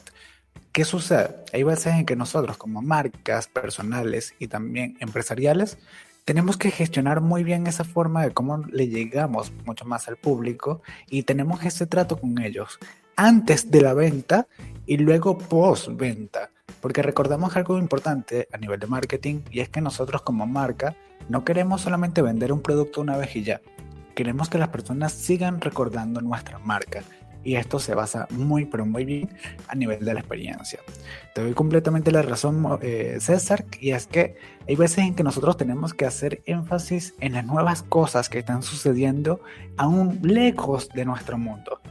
[0.72, 1.30] ¿Qué sucede?
[1.54, 5.78] Hay veces en que nosotros como marcas personales y también empresariales
[6.26, 10.82] tenemos que gestionar muy bien esa forma de cómo le llegamos mucho más al público
[11.10, 12.80] y tenemos ese trato con ellos
[13.16, 14.47] antes de la venta
[14.86, 16.49] y luego post venta.
[16.82, 20.95] Porque recordamos algo importante a nivel de marketing y es que nosotros como marca
[21.30, 23.61] no queremos solamente vender un producto una vez y ya.
[24.16, 27.01] Queremos que las personas sigan recordando nuestra marca
[27.43, 29.30] y esto se basa muy pero muy bien
[29.68, 30.80] a nivel de la experiencia.
[31.34, 34.36] Te doy completamente la razón eh, César y es que
[34.68, 38.64] hay veces en que nosotros tenemos que hacer énfasis en las nuevas cosas que están
[38.64, 39.41] sucediendo
[39.78, 41.82] aún lejos de nuestro mundo.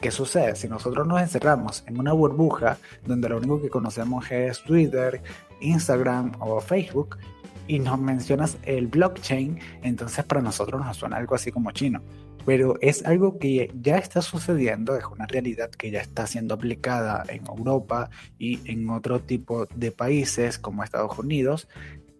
[0.00, 0.54] ¿Qué sucede?
[0.54, 5.20] Si nosotros nos encerramos en una burbuja donde lo único que conocemos es Twitter,
[5.60, 7.18] Instagram o Facebook
[7.66, 12.00] y nos mencionas el blockchain, entonces para nosotros nos suena algo así como chino.
[12.46, 17.24] Pero es algo que ya está sucediendo, es una realidad que ya está siendo aplicada
[17.28, 21.66] en Europa y en otro tipo de países como Estados Unidos.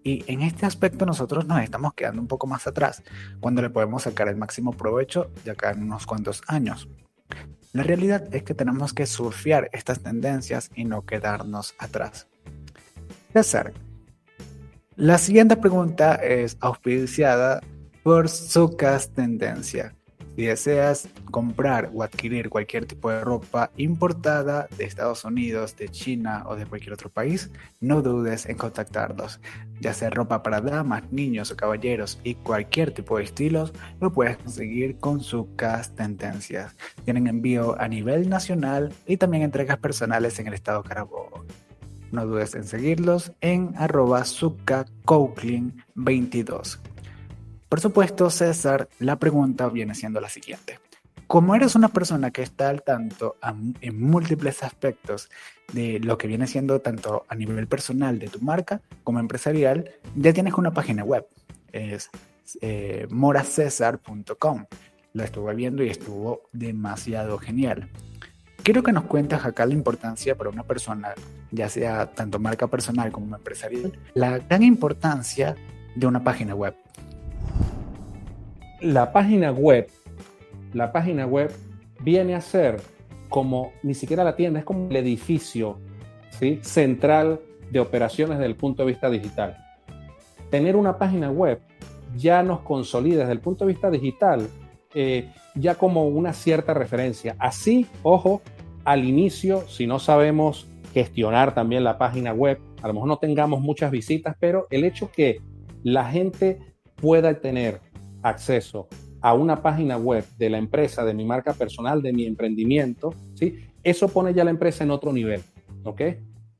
[0.02, 3.04] Y en este aspecto nosotros nos estamos quedando un poco más atrás,
[3.38, 6.88] cuando le podemos sacar el máximo provecho de acá en unos cuantos años.
[7.72, 12.26] La realidad es que tenemos que surfear estas tendencias y no quedarnos atrás.
[13.32, 13.72] César,
[14.96, 17.60] la siguiente pregunta es auspiciada
[18.02, 19.94] por Sucas Tendencia.
[20.38, 26.44] Si deseas comprar o adquirir cualquier tipo de ropa importada de Estados Unidos, de China
[26.46, 29.40] o de cualquier otro país, no dudes en contactarlos.
[29.80, 34.36] Ya sea ropa para damas, niños o caballeros y cualquier tipo de estilos, lo puedes
[34.36, 36.76] conseguir con Sucas Tendencias.
[37.04, 41.46] Tienen envío a nivel nacional y también entregas personales en el estado Carabobo.
[42.12, 44.22] No dudes en seguirlos en arroba
[45.96, 46.80] 22
[47.68, 50.78] por supuesto, César, la pregunta viene siendo la siguiente.
[51.26, 53.36] Como eres una persona que está al tanto
[53.82, 55.28] en múltiples aspectos
[55.74, 60.32] de lo que viene siendo tanto a nivel personal de tu marca como empresarial, ya
[60.32, 61.26] tienes una página web.
[61.70, 62.08] Es
[62.62, 64.64] eh, moracesar.com.
[65.12, 67.90] La estuve viendo y estuvo demasiado genial.
[68.62, 71.12] Quiero que nos cuentes acá la importancia para una persona,
[71.50, 75.56] ya sea tanto marca personal como empresarial, la gran importancia
[75.94, 76.74] de una página web
[78.80, 79.88] la página web,
[80.72, 81.52] la página web
[82.00, 82.80] viene a ser
[83.28, 85.78] como ni siquiera la tienda, es como el edificio
[86.38, 86.58] ¿sí?
[86.62, 89.56] central de operaciones desde el punto de vista digital.
[90.50, 91.60] Tener una página web
[92.16, 94.48] ya nos consolida desde el punto de vista digital,
[94.94, 97.36] eh, ya como una cierta referencia.
[97.38, 98.40] Así, ojo,
[98.84, 103.60] al inicio, si no sabemos gestionar también la página web, a lo mejor no tengamos
[103.60, 105.42] muchas visitas, pero el hecho que
[105.82, 106.58] la gente
[106.96, 107.80] pueda tener
[108.22, 108.88] acceso
[109.20, 113.60] a una página web de la empresa, de mi marca personal, de mi emprendimiento, ¿sí?
[113.82, 115.42] Eso pone ya la empresa en otro nivel,
[115.84, 116.00] ¿ok?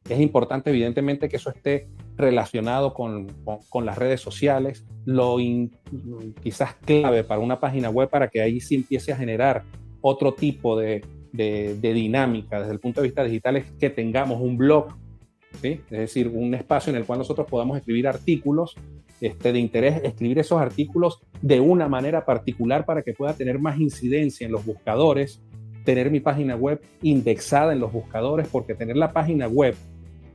[0.09, 3.28] Es importante, evidentemente, que eso esté relacionado con,
[3.84, 5.36] las redes sociales, lo
[6.42, 9.62] quizás clave para una página web para que ahí sí empiece a generar
[10.00, 14.56] otro tipo de, de dinámica desde el punto de vista digital es que tengamos un
[14.56, 14.96] blog,
[15.61, 15.80] ¿sí?
[15.90, 18.74] es decir, un espacio en el cual nosotros podamos escribir artículos
[19.20, 23.78] este, de interés escribir esos artículos de una manera particular para que pueda tener más
[23.80, 25.42] incidencia en los buscadores,
[25.84, 29.74] tener mi página web indexada en los buscadores, porque tener la página web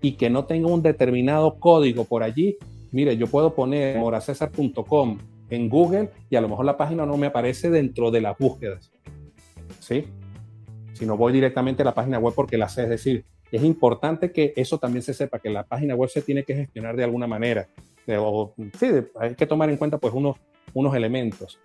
[0.02, 2.58] y que no tenga un determinado código por allí,
[2.92, 5.18] mire, yo puedo poner moracesar.com
[5.50, 8.92] en Google y a lo mejor la página no me aparece dentro de las búsquedas.
[9.80, 10.06] ¿Sí?
[10.94, 14.32] Si no voy directamente a la página web porque la sé, es decir, es importante
[14.32, 17.28] que eso también se sepa, que la página web se tiene que gestionar de alguna
[17.28, 17.68] manera
[18.06, 18.88] sí,
[19.20, 20.38] hay que tomar en cuenta pues unos,
[20.74, 21.60] unos elementos.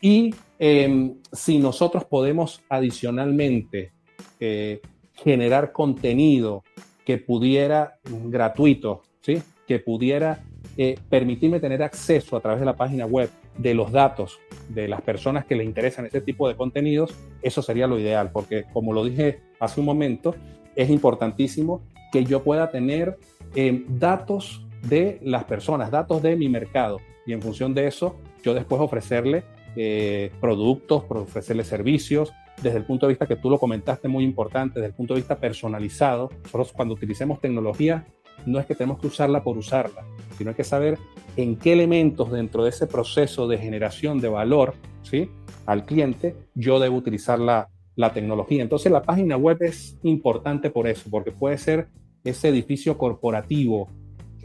[0.00, 3.92] Y em, si nosotros podemos adicionalmente
[4.38, 4.80] eh,
[5.14, 6.62] generar contenido
[7.04, 9.42] que pudiera, gratuito, ¿sí?
[9.66, 10.44] que pudiera
[10.76, 15.02] eh, permitirme tener acceso a través de la página web de los datos de las
[15.02, 19.04] personas que les interesan ese tipo de contenidos, eso sería lo ideal, porque como lo
[19.04, 20.34] dije hace un momento,
[20.74, 23.16] es importantísimo que yo pueda tener
[23.54, 27.00] em, datos de las personas, datos de mi mercado.
[27.26, 29.44] Y en función de eso, yo después ofrecerle
[29.76, 32.32] eh, productos, ofrecerle servicios,
[32.62, 35.20] desde el punto de vista que tú lo comentaste muy importante, desde el punto de
[35.20, 36.30] vista personalizado.
[36.44, 38.06] Nosotros cuando utilicemos tecnología,
[38.46, 40.04] no es que tenemos que usarla por usarla,
[40.36, 40.98] sino hay que saber
[41.36, 45.30] en qué elementos dentro de ese proceso de generación de valor ¿sí?
[45.66, 48.62] al cliente yo debo utilizar la, la tecnología.
[48.62, 51.88] Entonces la página web es importante por eso, porque puede ser
[52.24, 53.88] ese edificio corporativo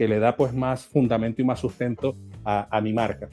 [0.00, 3.28] que le da pues más fundamento y más sustento a, mi marca.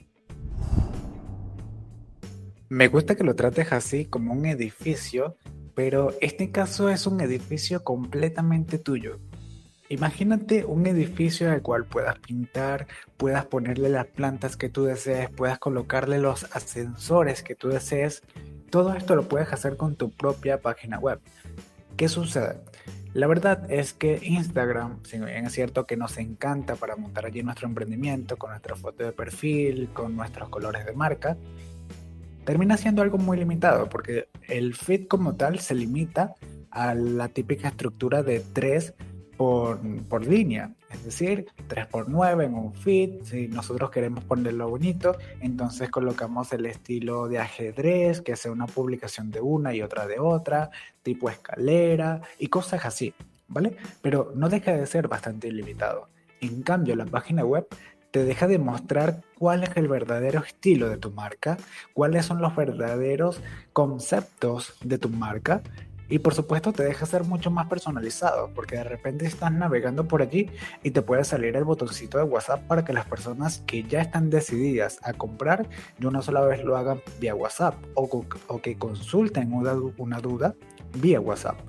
[2.67, 5.37] Me gusta que lo trates así como un edificio,
[5.75, 9.21] pero este caso es un edificio completamente tuyo.
[9.87, 15.59] Imagínate un edificio al cual puedas pintar, puedas ponerle las plantas que tú desees, puedas
[15.59, 18.23] colocarle los ascensores que tú desees.
[18.69, 21.21] Todo esto lo puedes hacer con tu propia página web.
[21.95, 22.57] ¿Qué sucede?
[23.17, 27.41] La verdad es que Instagram, si bien es cierto que nos encanta para montar allí
[27.41, 31.35] nuestro emprendimiento, con nuestra foto de perfil, con nuestros colores de marca,
[32.45, 36.35] termina siendo algo muy limitado, porque el feed como tal se limita
[36.69, 38.93] a la típica estructura de tres
[39.37, 46.51] por, línea, es decir, 3x9 en un feed, si nosotros queremos ponerlo bonito, entonces colocamos
[46.53, 50.71] el estilo de ajedrez, que sea una publicación de una y otra de otra,
[51.03, 53.13] tipo escalera y cosas así,
[53.47, 53.77] ¿vale?
[54.01, 56.09] Pero no deja de ser bastante ilimitado.
[56.41, 57.67] En cambio, la página web
[58.11, 61.57] te deja de mostrar cuál es el verdadero estilo de tu marca,
[61.93, 63.41] cuáles son los verdaderos
[63.73, 65.61] conceptos de tu marca
[66.09, 70.21] Y por supuesto te deja ser mucho más personalizado, porque de repente estás navegando por
[70.21, 70.49] allí
[70.83, 74.29] y te puede salir el botoncito de WhatsApp para que las personas que ya están
[74.29, 79.53] decididas a comprar de una sola vez lo hagan vía WhatsApp o, o que consulten
[79.53, 80.55] una, una duda
[80.93, 81.59] vía WhatsApp.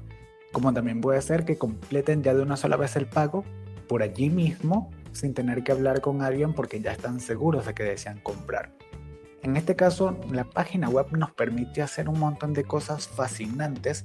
[0.53, 3.45] Como también puede ser que completen ya de una sola vez el pago
[3.89, 7.83] por allí mismo sin tener que hablar con alguien porque ya están seguros de que
[7.83, 8.73] desean comprar.
[9.43, 14.05] En este caso, la página web nos permite hacer un montón de cosas fascinantes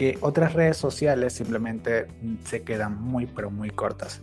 [0.00, 2.06] que otras redes sociales simplemente
[2.46, 4.22] se quedan muy pero muy cortas.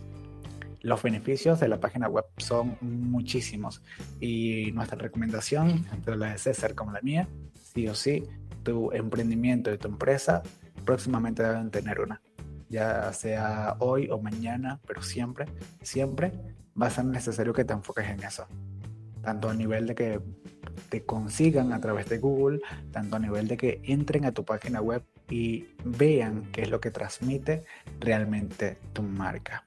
[0.80, 3.80] Los beneficios de la página web son muchísimos
[4.18, 8.24] y nuestra recomendación, tanto la de César como la mía, sí o sí,
[8.64, 10.42] tu emprendimiento y tu empresa
[10.84, 12.20] próximamente deben tener una.
[12.68, 15.46] Ya sea hoy o mañana, pero siempre,
[15.82, 16.32] siempre
[16.74, 18.48] va a ser necesario que te enfoques en eso
[19.22, 20.20] tanto a nivel de que
[20.88, 22.60] te consigan a través de Google,
[22.92, 26.80] tanto a nivel de que entren a tu página web y vean qué es lo
[26.80, 27.64] que transmite
[28.00, 29.64] realmente tu marca.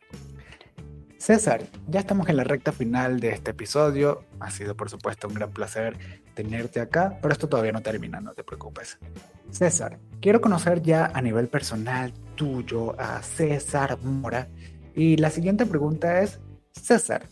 [1.22, 4.26] César, ya estamos en la recta final de este episodio.
[4.40, 5.96] Ha sido por supuesto un gran placer
[6.34, 8.98] tenerte acá, pero esto todavía no termina, no te preocupes.
[9.52, 14.48] César, quiero conocer ya a nivel personal tuyo a César Mora.
[14.96, 16.40] Y la siguiente pregunta es,
[16.72, 17.28] César,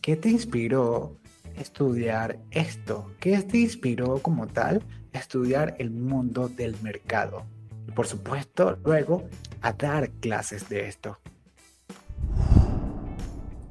[0.00, 1.16] ¿qué te inspiró
[1.54, 3.12] estudiar esto?
[3.20, 7.44] ¿Qué te inspiró como tal estudiar el mundo del mercado?
[7.90, 9.24] Y por supuesto, luego
[9.62, 11.18] a dar clases de esto.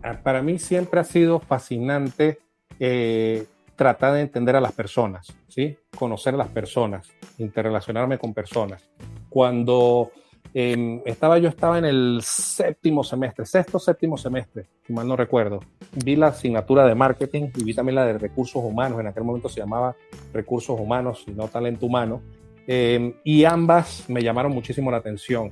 [0.03, 2.39] Ah, para mí siempre ha sido fascinante
[2.81, 3.45] eh,
[3.77, 5.77] tratar de entender a las personas, ¿sí?
[5.97, 7.07] conocer a las personas,
[7.37, 8.89] interrelacionarme con personas.
[9.29, 10.11] Cuando
[10.53, 15.59] Em, estaba, yo estaba en el séptimo semestre, sexto, séptimo semestre, si mal no recuerdo.
[16.03, 18.99] Vi la asignatura de marketing y vi también la de recursos humanos.
[18.99, 19.95] En aquel momento se llamaba
[20.33, 22.21] recursos humanos y no talento humano.
[22.71, 25.49] Em, y ambas me llamaron muchísimo la atención.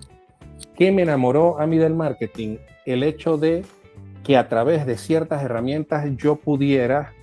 [0.76, 2.58] ¿Qué me enamoró a mí del marketing?
[2.86, 3.66] El hecho de
[4.24, 7.14] que a través de ciertas herramientas yo pudiera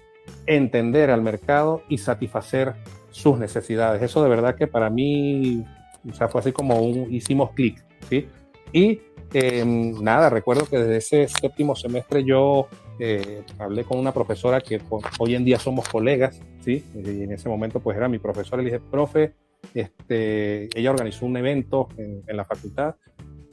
[0.46, 2.74] entender al mercado y satisfacer
[3.12, 4.02] sus necesidades.
[4.02, 5.64] Eso de verdad que para mí
[6.10, 7.80] o sea, fue así como un, hicimos clic,
[8.10, 8.26] ¿sí?
[8.72, 9.00] Y
[9.32, 12.66] em, nada, recuerdo que desde ese séptimo semestre yo
[12.98, 14.80] eh, hablé con una profesora que
[15.20, 16.84] hoy en día somos colegas, ¿sí?
[16.96, 19.34] Y en ese momento pues era mi profesora, le dije, profe,
[19.72, 22.96] este, ella organizó un evento en, la facultad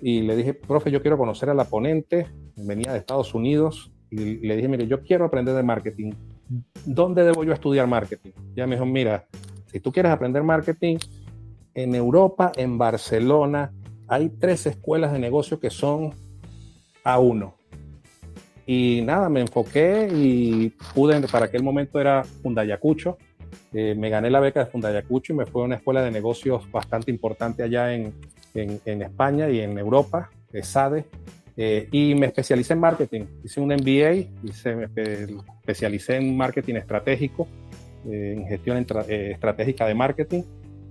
[0.02, 4.46] y le dije, profe, yo quiero conocer a la ponente, venía de Estados Unidos, y
[4.46, 6.12] le dije, mire, yo quiero aprender de marketing.
[6.86, 8.32] ¿Dónde debo yo estudiar marketing?
[8.56, 9.28] Ya me dijo, mira,
[9.72, 10.98] si tú quieres aprender marketing,
[11.74, 13.72] en Europa, en Barcelona,
[14.08, 16.14] hay tres escuelas de negocio que son
[17.04, 17.56] a uno.
[18.66, 23.18] Y nada, me enfoqué y pude, para aquel momento era Fundayacucho,
[23.74, 26.70] eh, me gané la beca de Fundayacucho y me fui a una escuela de negocios
[26.72, 28.14] bastante importante allá en,
[28.54, 31.06] en, España y en Europa, de SADE,
[31.58, 33.22] eh, y me especialicé en marketing.
[33.44, 34.86] Hice un MBA, hice, me
[35.60, 37.48] especialicé en marketing estratégico,
[38.10, 40.44] eh, en gestión estratégica de marketing,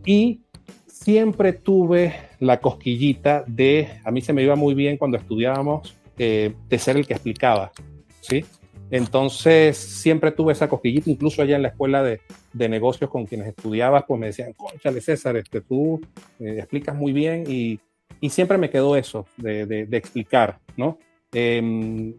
[0.05, 0.41] y
[0.87, 6.55] siempre tuve la cosquillita de, a mí se me iba muy bien cuando estudiábamos, eh,
[6.69, 7.73] de ser el que explicaba,
[8.21, 8.45] ¿sí?
[8.91, 12.21] Entonces siempre tuve esa cosquillita, incluso allá en la escuela de,
[12.53, 16.01] de negocios con quienes estudiabas, pues me decían, conchale César, este, tú
[16.41, 17.79] eh, explicas muy bien y,
[18.21, 20.99] y, siempre me quedó eso de, de, explicar, ¿no?
[21.33, 22.15] Em,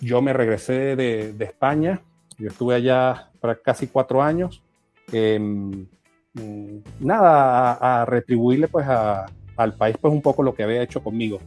[0.00, 2.02] yo me regresé de, de, España,
[2.38, 4.62] yo estuve allá para casi cuatro años.
[5.12, 5.38] Eh,
[7.00, 11.40] nada, a, retribuirle pues al país pues un poco lo que había hecho conmigo.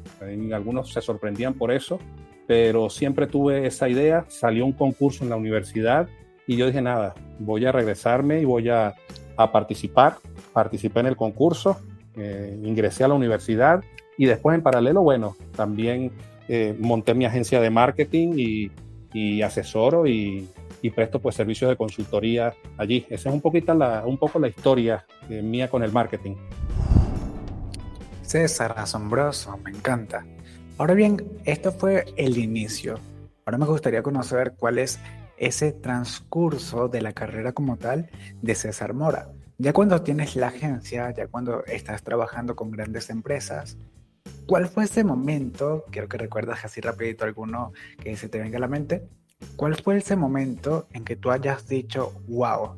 [0.54, 2.00] algunos se sorprendían por eso,
[2.48, 6.08] pero siempre tuve esa idea, salió un concurso en la universidad
[6.46, 8.94] y yo dije nada, voy a regresarme y voy a,
[9.52, 10.18] participar.
[10.54, 11.78] Participé en el concurso,
[12.16, 13.84] eh, ingresé a la universidad
[14.18, 16.12] y después en paralelo, bueno, también
[16.48, 18.72] eh, monté mi agencia de marketing y,
[19.12, 20.48] y asesoro y,
[20.84, 23.08] y presto pues servicios de consultoría allí.
[23.10, 26.36] Esa es un, poquito la, un poco la historia eh, mía con el marketing.
[28.22, 30.26] César, asombroso, me encanta.
[30.78, 33.00] Ahora bien, esto fue el inicio.
[33.46, 35.00] Ahora me gustaría conocer cuál es
[35.38, 38.10] ese transcurso de la carrera como tal
[38.42, 39.30] de César Mora.
[39.58, 43.78] Ya cuando tienes la agencia, ya cuando estás trabajando con grandes empresas,
[44.48, 45.86] ¿cuál fue ese momento?
[45.92, 47.72] Quiero que recuerdas así rapidito alguno
[48.02, 49.08] que se te venga a la mente,
[49.56, 52.76] ¿Cuál fue ese momento en que tú hayas dicho, wow,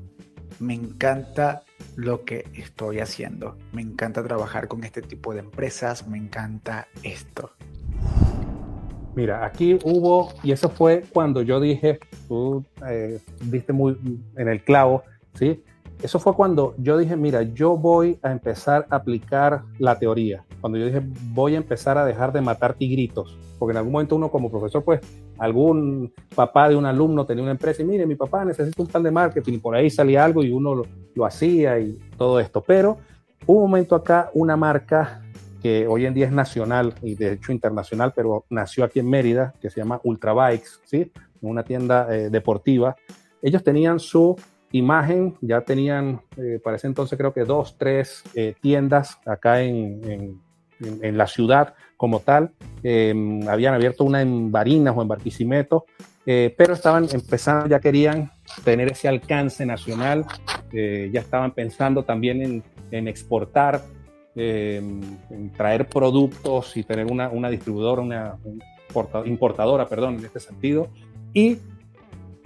[0.59, 1.63] me encanta
[1.95, 7.51] lo que estoy haciendo, me encanta trabajar con este tipo de empresas, me encanta esto?
[9.15, 13.19] Mira, aquí hubo, y eso fue cuando yo dije, tú eh,
[13.71, 13.97] muy
[14.35, 15.03] en el clavo,
[15.33, 15.63] ¿sí?
[16.03, 20.43] eso fue cuando yo dije, mira, yo voy a empezar a aplicar la teoría.
[20.61, 21.01] Cuando yo dije,
[21.33, 23.37] voy a empezar a dejar de matar tigritos.
[23.57, 24.99] Porque en algún momento uno como profesor, pues,
[25.37, 29.03] algún papá de un alumno tenía una empresa y mire, mi papá necesita un plan
[29.03, 32.61] de marketing por ahí salía algo y uno lo, lo hacía y todo esto.
[32.61, 32.97] Pero
[33.45, 35.21] hubo un momento acá, una marca
[35.65, 39.51] que hoy en día es nacional y de hecho internacional, pero nació aquí en Mérida,
[39.59, 41.11] que se llama Ultrabikes, ¿sí?
[41.41, 42.95] Una tienda eh, deportiva.
[43.41, 44.35] Ellos tenían su
[44.73, 50.39] imagen, ya tenían, eh, para ese entonces creo que dos, tres eh, tiendas acá en,
[51.01, 52.51] en, la ciudad como tal.
[52.83, 55.85] Em, habían abierto una en Barinas o en Barquisimeto,
[56.23, 58.29] pero estaban empezando, ya querían
[58.63, 60.25] tener ese alcance nacional,
[60.71, 63.81] ya estaban pensando también en, en exportar
[64.35, 68.37] traer productos y tener una, una distribuidora, una
[69.25, 70.89] importadora, perdón, en este sentido.
[71.33, 71.57] Y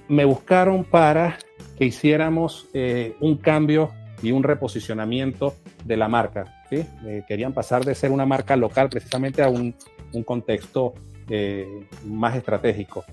[0.08, 1.38] me buscaron para
[1.78, 6.64] que hiciéramos eh, un cambio y un reposicionamiento de la marca.
[6.70, 6.86] ¿sí?
[7.06, 9.76] Eh, querían pasar de ser una marca local precisamente a un,
[10.12, 10.94] un contexto
[11.30, 13.06] eh, más estratégico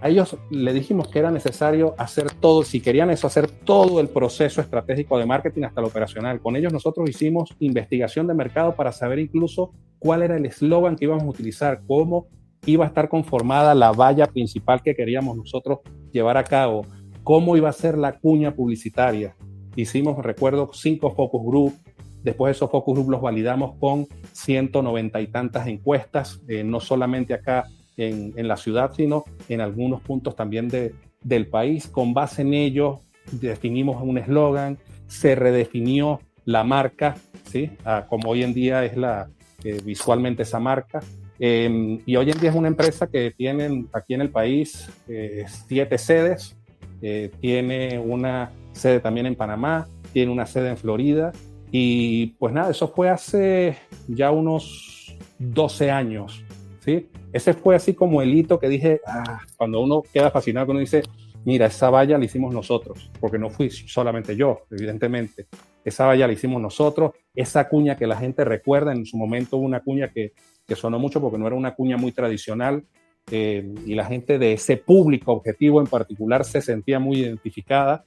[0.00, 4.08] a ellos le dijimos que era necesario hacer todo, si querían eso, hacer todo el
[4.08, 6.40] proceso estratégico de marketing hasta lo operacional.
[6.40, 11.06] Con ellos nosotros hicimos investigación de mercado para saber incluso cuál era el eslogan que
[11.06, 12.28] íbamos a utilizar, cómo
[12.64, 15.80] iba a estar conformada la valla principal que queríamos nosotros
[16.12, 16.86] llevar a cabo,
[17.24, 19.34] cómo iba a ser la cuña publicitaria.
[19.74, 21.74] Hicimos, recuerdo, cinco focus group.
[22.22, 27.64] Después esos focus group los validamos con 190 y tantas encuestas, eh, no solamente acá
[27.98, 31.88] en, la ciudad, sino en algunos puntos también de, del país.
[31.88, 33.00] Con base en ello,
[33.32, 37.70] definimos un eslogan, se redefinió la marca, ¿sí?
[38.08, 39.28] como hoy en día es la,
[39.64, 41.00] eh, visualmente esa marca.
[41.40, 45.44] Em, y hoy en día es una empresa que tiene aquí en el país eh,
[45.66, 46.56] siete sedes,
[47.02, 51.32] eh, tiene una sede también en Panamá, tiene una sede en Florida.
[51.70, 53.76] Y pues nada, eso fue hace
[54.08, 56.42] ya unos 12 años,
[56.80, 57.08] ¿sí?
[57.32, 61.02] Ese fue así como el hito que dije, ah, cuando uno queda fascinado, cuando dice,
[61.44, 65.46] mira, esa valla la hicimos nosotros, porque no fui solamente yo, evidentemente.
[65.84, 69.80] Esa valla la hicimos nosotros, esa cuña que la gente recuerda, en su momento una
[69.80, 70.32] cuña que,
[70.66, 72.84] que sonó mucho porque no era una cuña muy tradicional,
[73.30, 78.04] eh, y la gente de ese público objetivo en particular se sentía muy identificada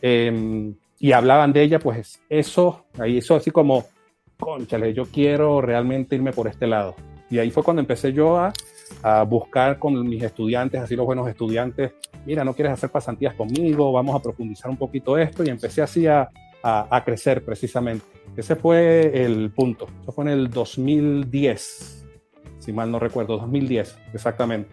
[0.00, 3.84] em, y hablaban de ella, pues eso, ahí eso así como,
[4.38, 6.94] conchale, yo quiero realmente irme por este lado.
[7.32, 8.52] Y ahí fue cuando empecé yo a,
[9.02, 11.92] a, buscar con mis estudiantes, así los buenos estudiantes,
[12.26, 16.06] mira, no quieres hacer pasantías conmigo, vamos a profundizar un poquito esto y empecé así
[16.06, 16.28] a,
[16.62, 18.04] a, crecer precisamente.
[18.36, 19.88] Ese fue el punto.
[20.02, 22.06] Eso fue en el 2010,
[22.58, 24.68] si mal no recuerdo, 2010, exactamente.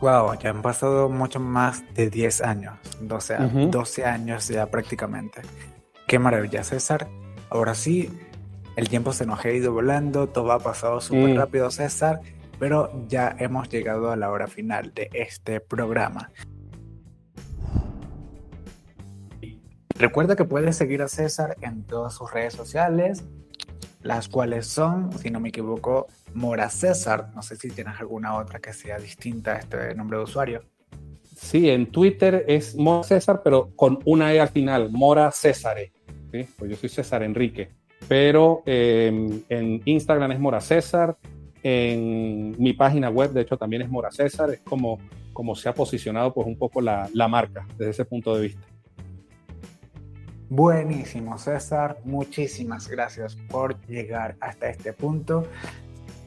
[0.00, 5.42] Wow, ya han pasado mucho más de 10 años, 12, 12 años ya prácticamente.
[6.06, 7.08] Qué maravilla, César.
[7.50, 8.08] Ahora sí,
[8.76, 11.36] el tiempo se nos ha ido volando, todo ha pasado súper mm.
[11.36, 12.20] rápido, César,
[12.58, 16.30] pero ya hemos llegado a la hora final de este programa.
[19.94, 23.24] Recuerda que puedes seguir a César en todas sus redes sociales,
[24.00, 27.30] las cuales son, si no me equivoco, Mora César.
[27.34, 30.62] No sé si tienes alguna otra que sea distinta a este nombre de usuario.
[31.36, 35.92] Sí, en Twitter es Mora César, pero con una E al final, Mora Césare.
[36.32, 36.48] ¿sí?
[36.56, 41.16] Pues yo soy César Enrique pero em, en Instagram es Mora César,
[41.62, 44.98] en mi página web de hecho también es Mora César, es como,
[45.32, 48.62] como se ha posicionado pues un poco la, la marca desde ese punto de vista.
[50.54, 51.96] Buenísimo, César.
[52.04, 55.46] Muchísimas gracias por llegar hasta este punto.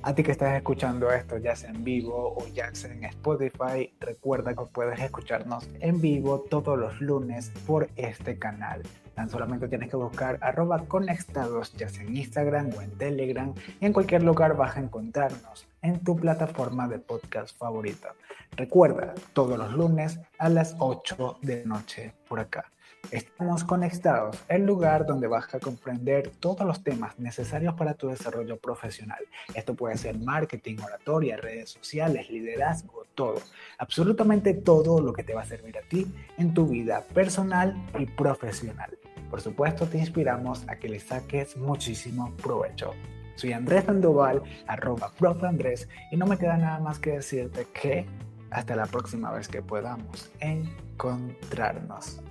[0.02, 3.94] A ti que estás escuchando esto, ya sea en vivo o ya sea en Spotify,
[4.00, 8.82] recuerda que puedes escucharnos en vivo todos los lunes por este canal.
[9.16, 13.86] Tan solamente tienes que buscar arroba conectados, ya sea en Instagram o en Telegram, y
[13.86, 18.14] en cualquier lugar vas a encontrarnos en tu plataforma de podcast favorita.
[18.58, 22.72] Recuerda, todos los lunes a las 8 de noche por acá.
[23.12, 28.58] Estamos conectados, el lugar donde vas a comprender todos los temas necesarios para tu desarrollo
[28.58, 29.20] profesional.
[29.54, 33.42] Esto puede ser marketing, oratoria, redes sociales, liderazgo, todo.
[33.78, 36.08] Absolutamente todo lo que te va a servir a ti
[36.38, 38.98] en tu vida personal y profesional.
[39.30, 42.94] Por supuesto, te inspiramos a que le saques muchísimo provecho.
[43.36, 45.12] Soy Andrés Sandoval, arroba
[45.44, 48.06] Andrés, y no me queda nada más que decirte que
[48.50, 52.22] hasta la próxima vez que podamos encontrarnos.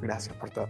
[0.00, 0.68] Gracias por todo.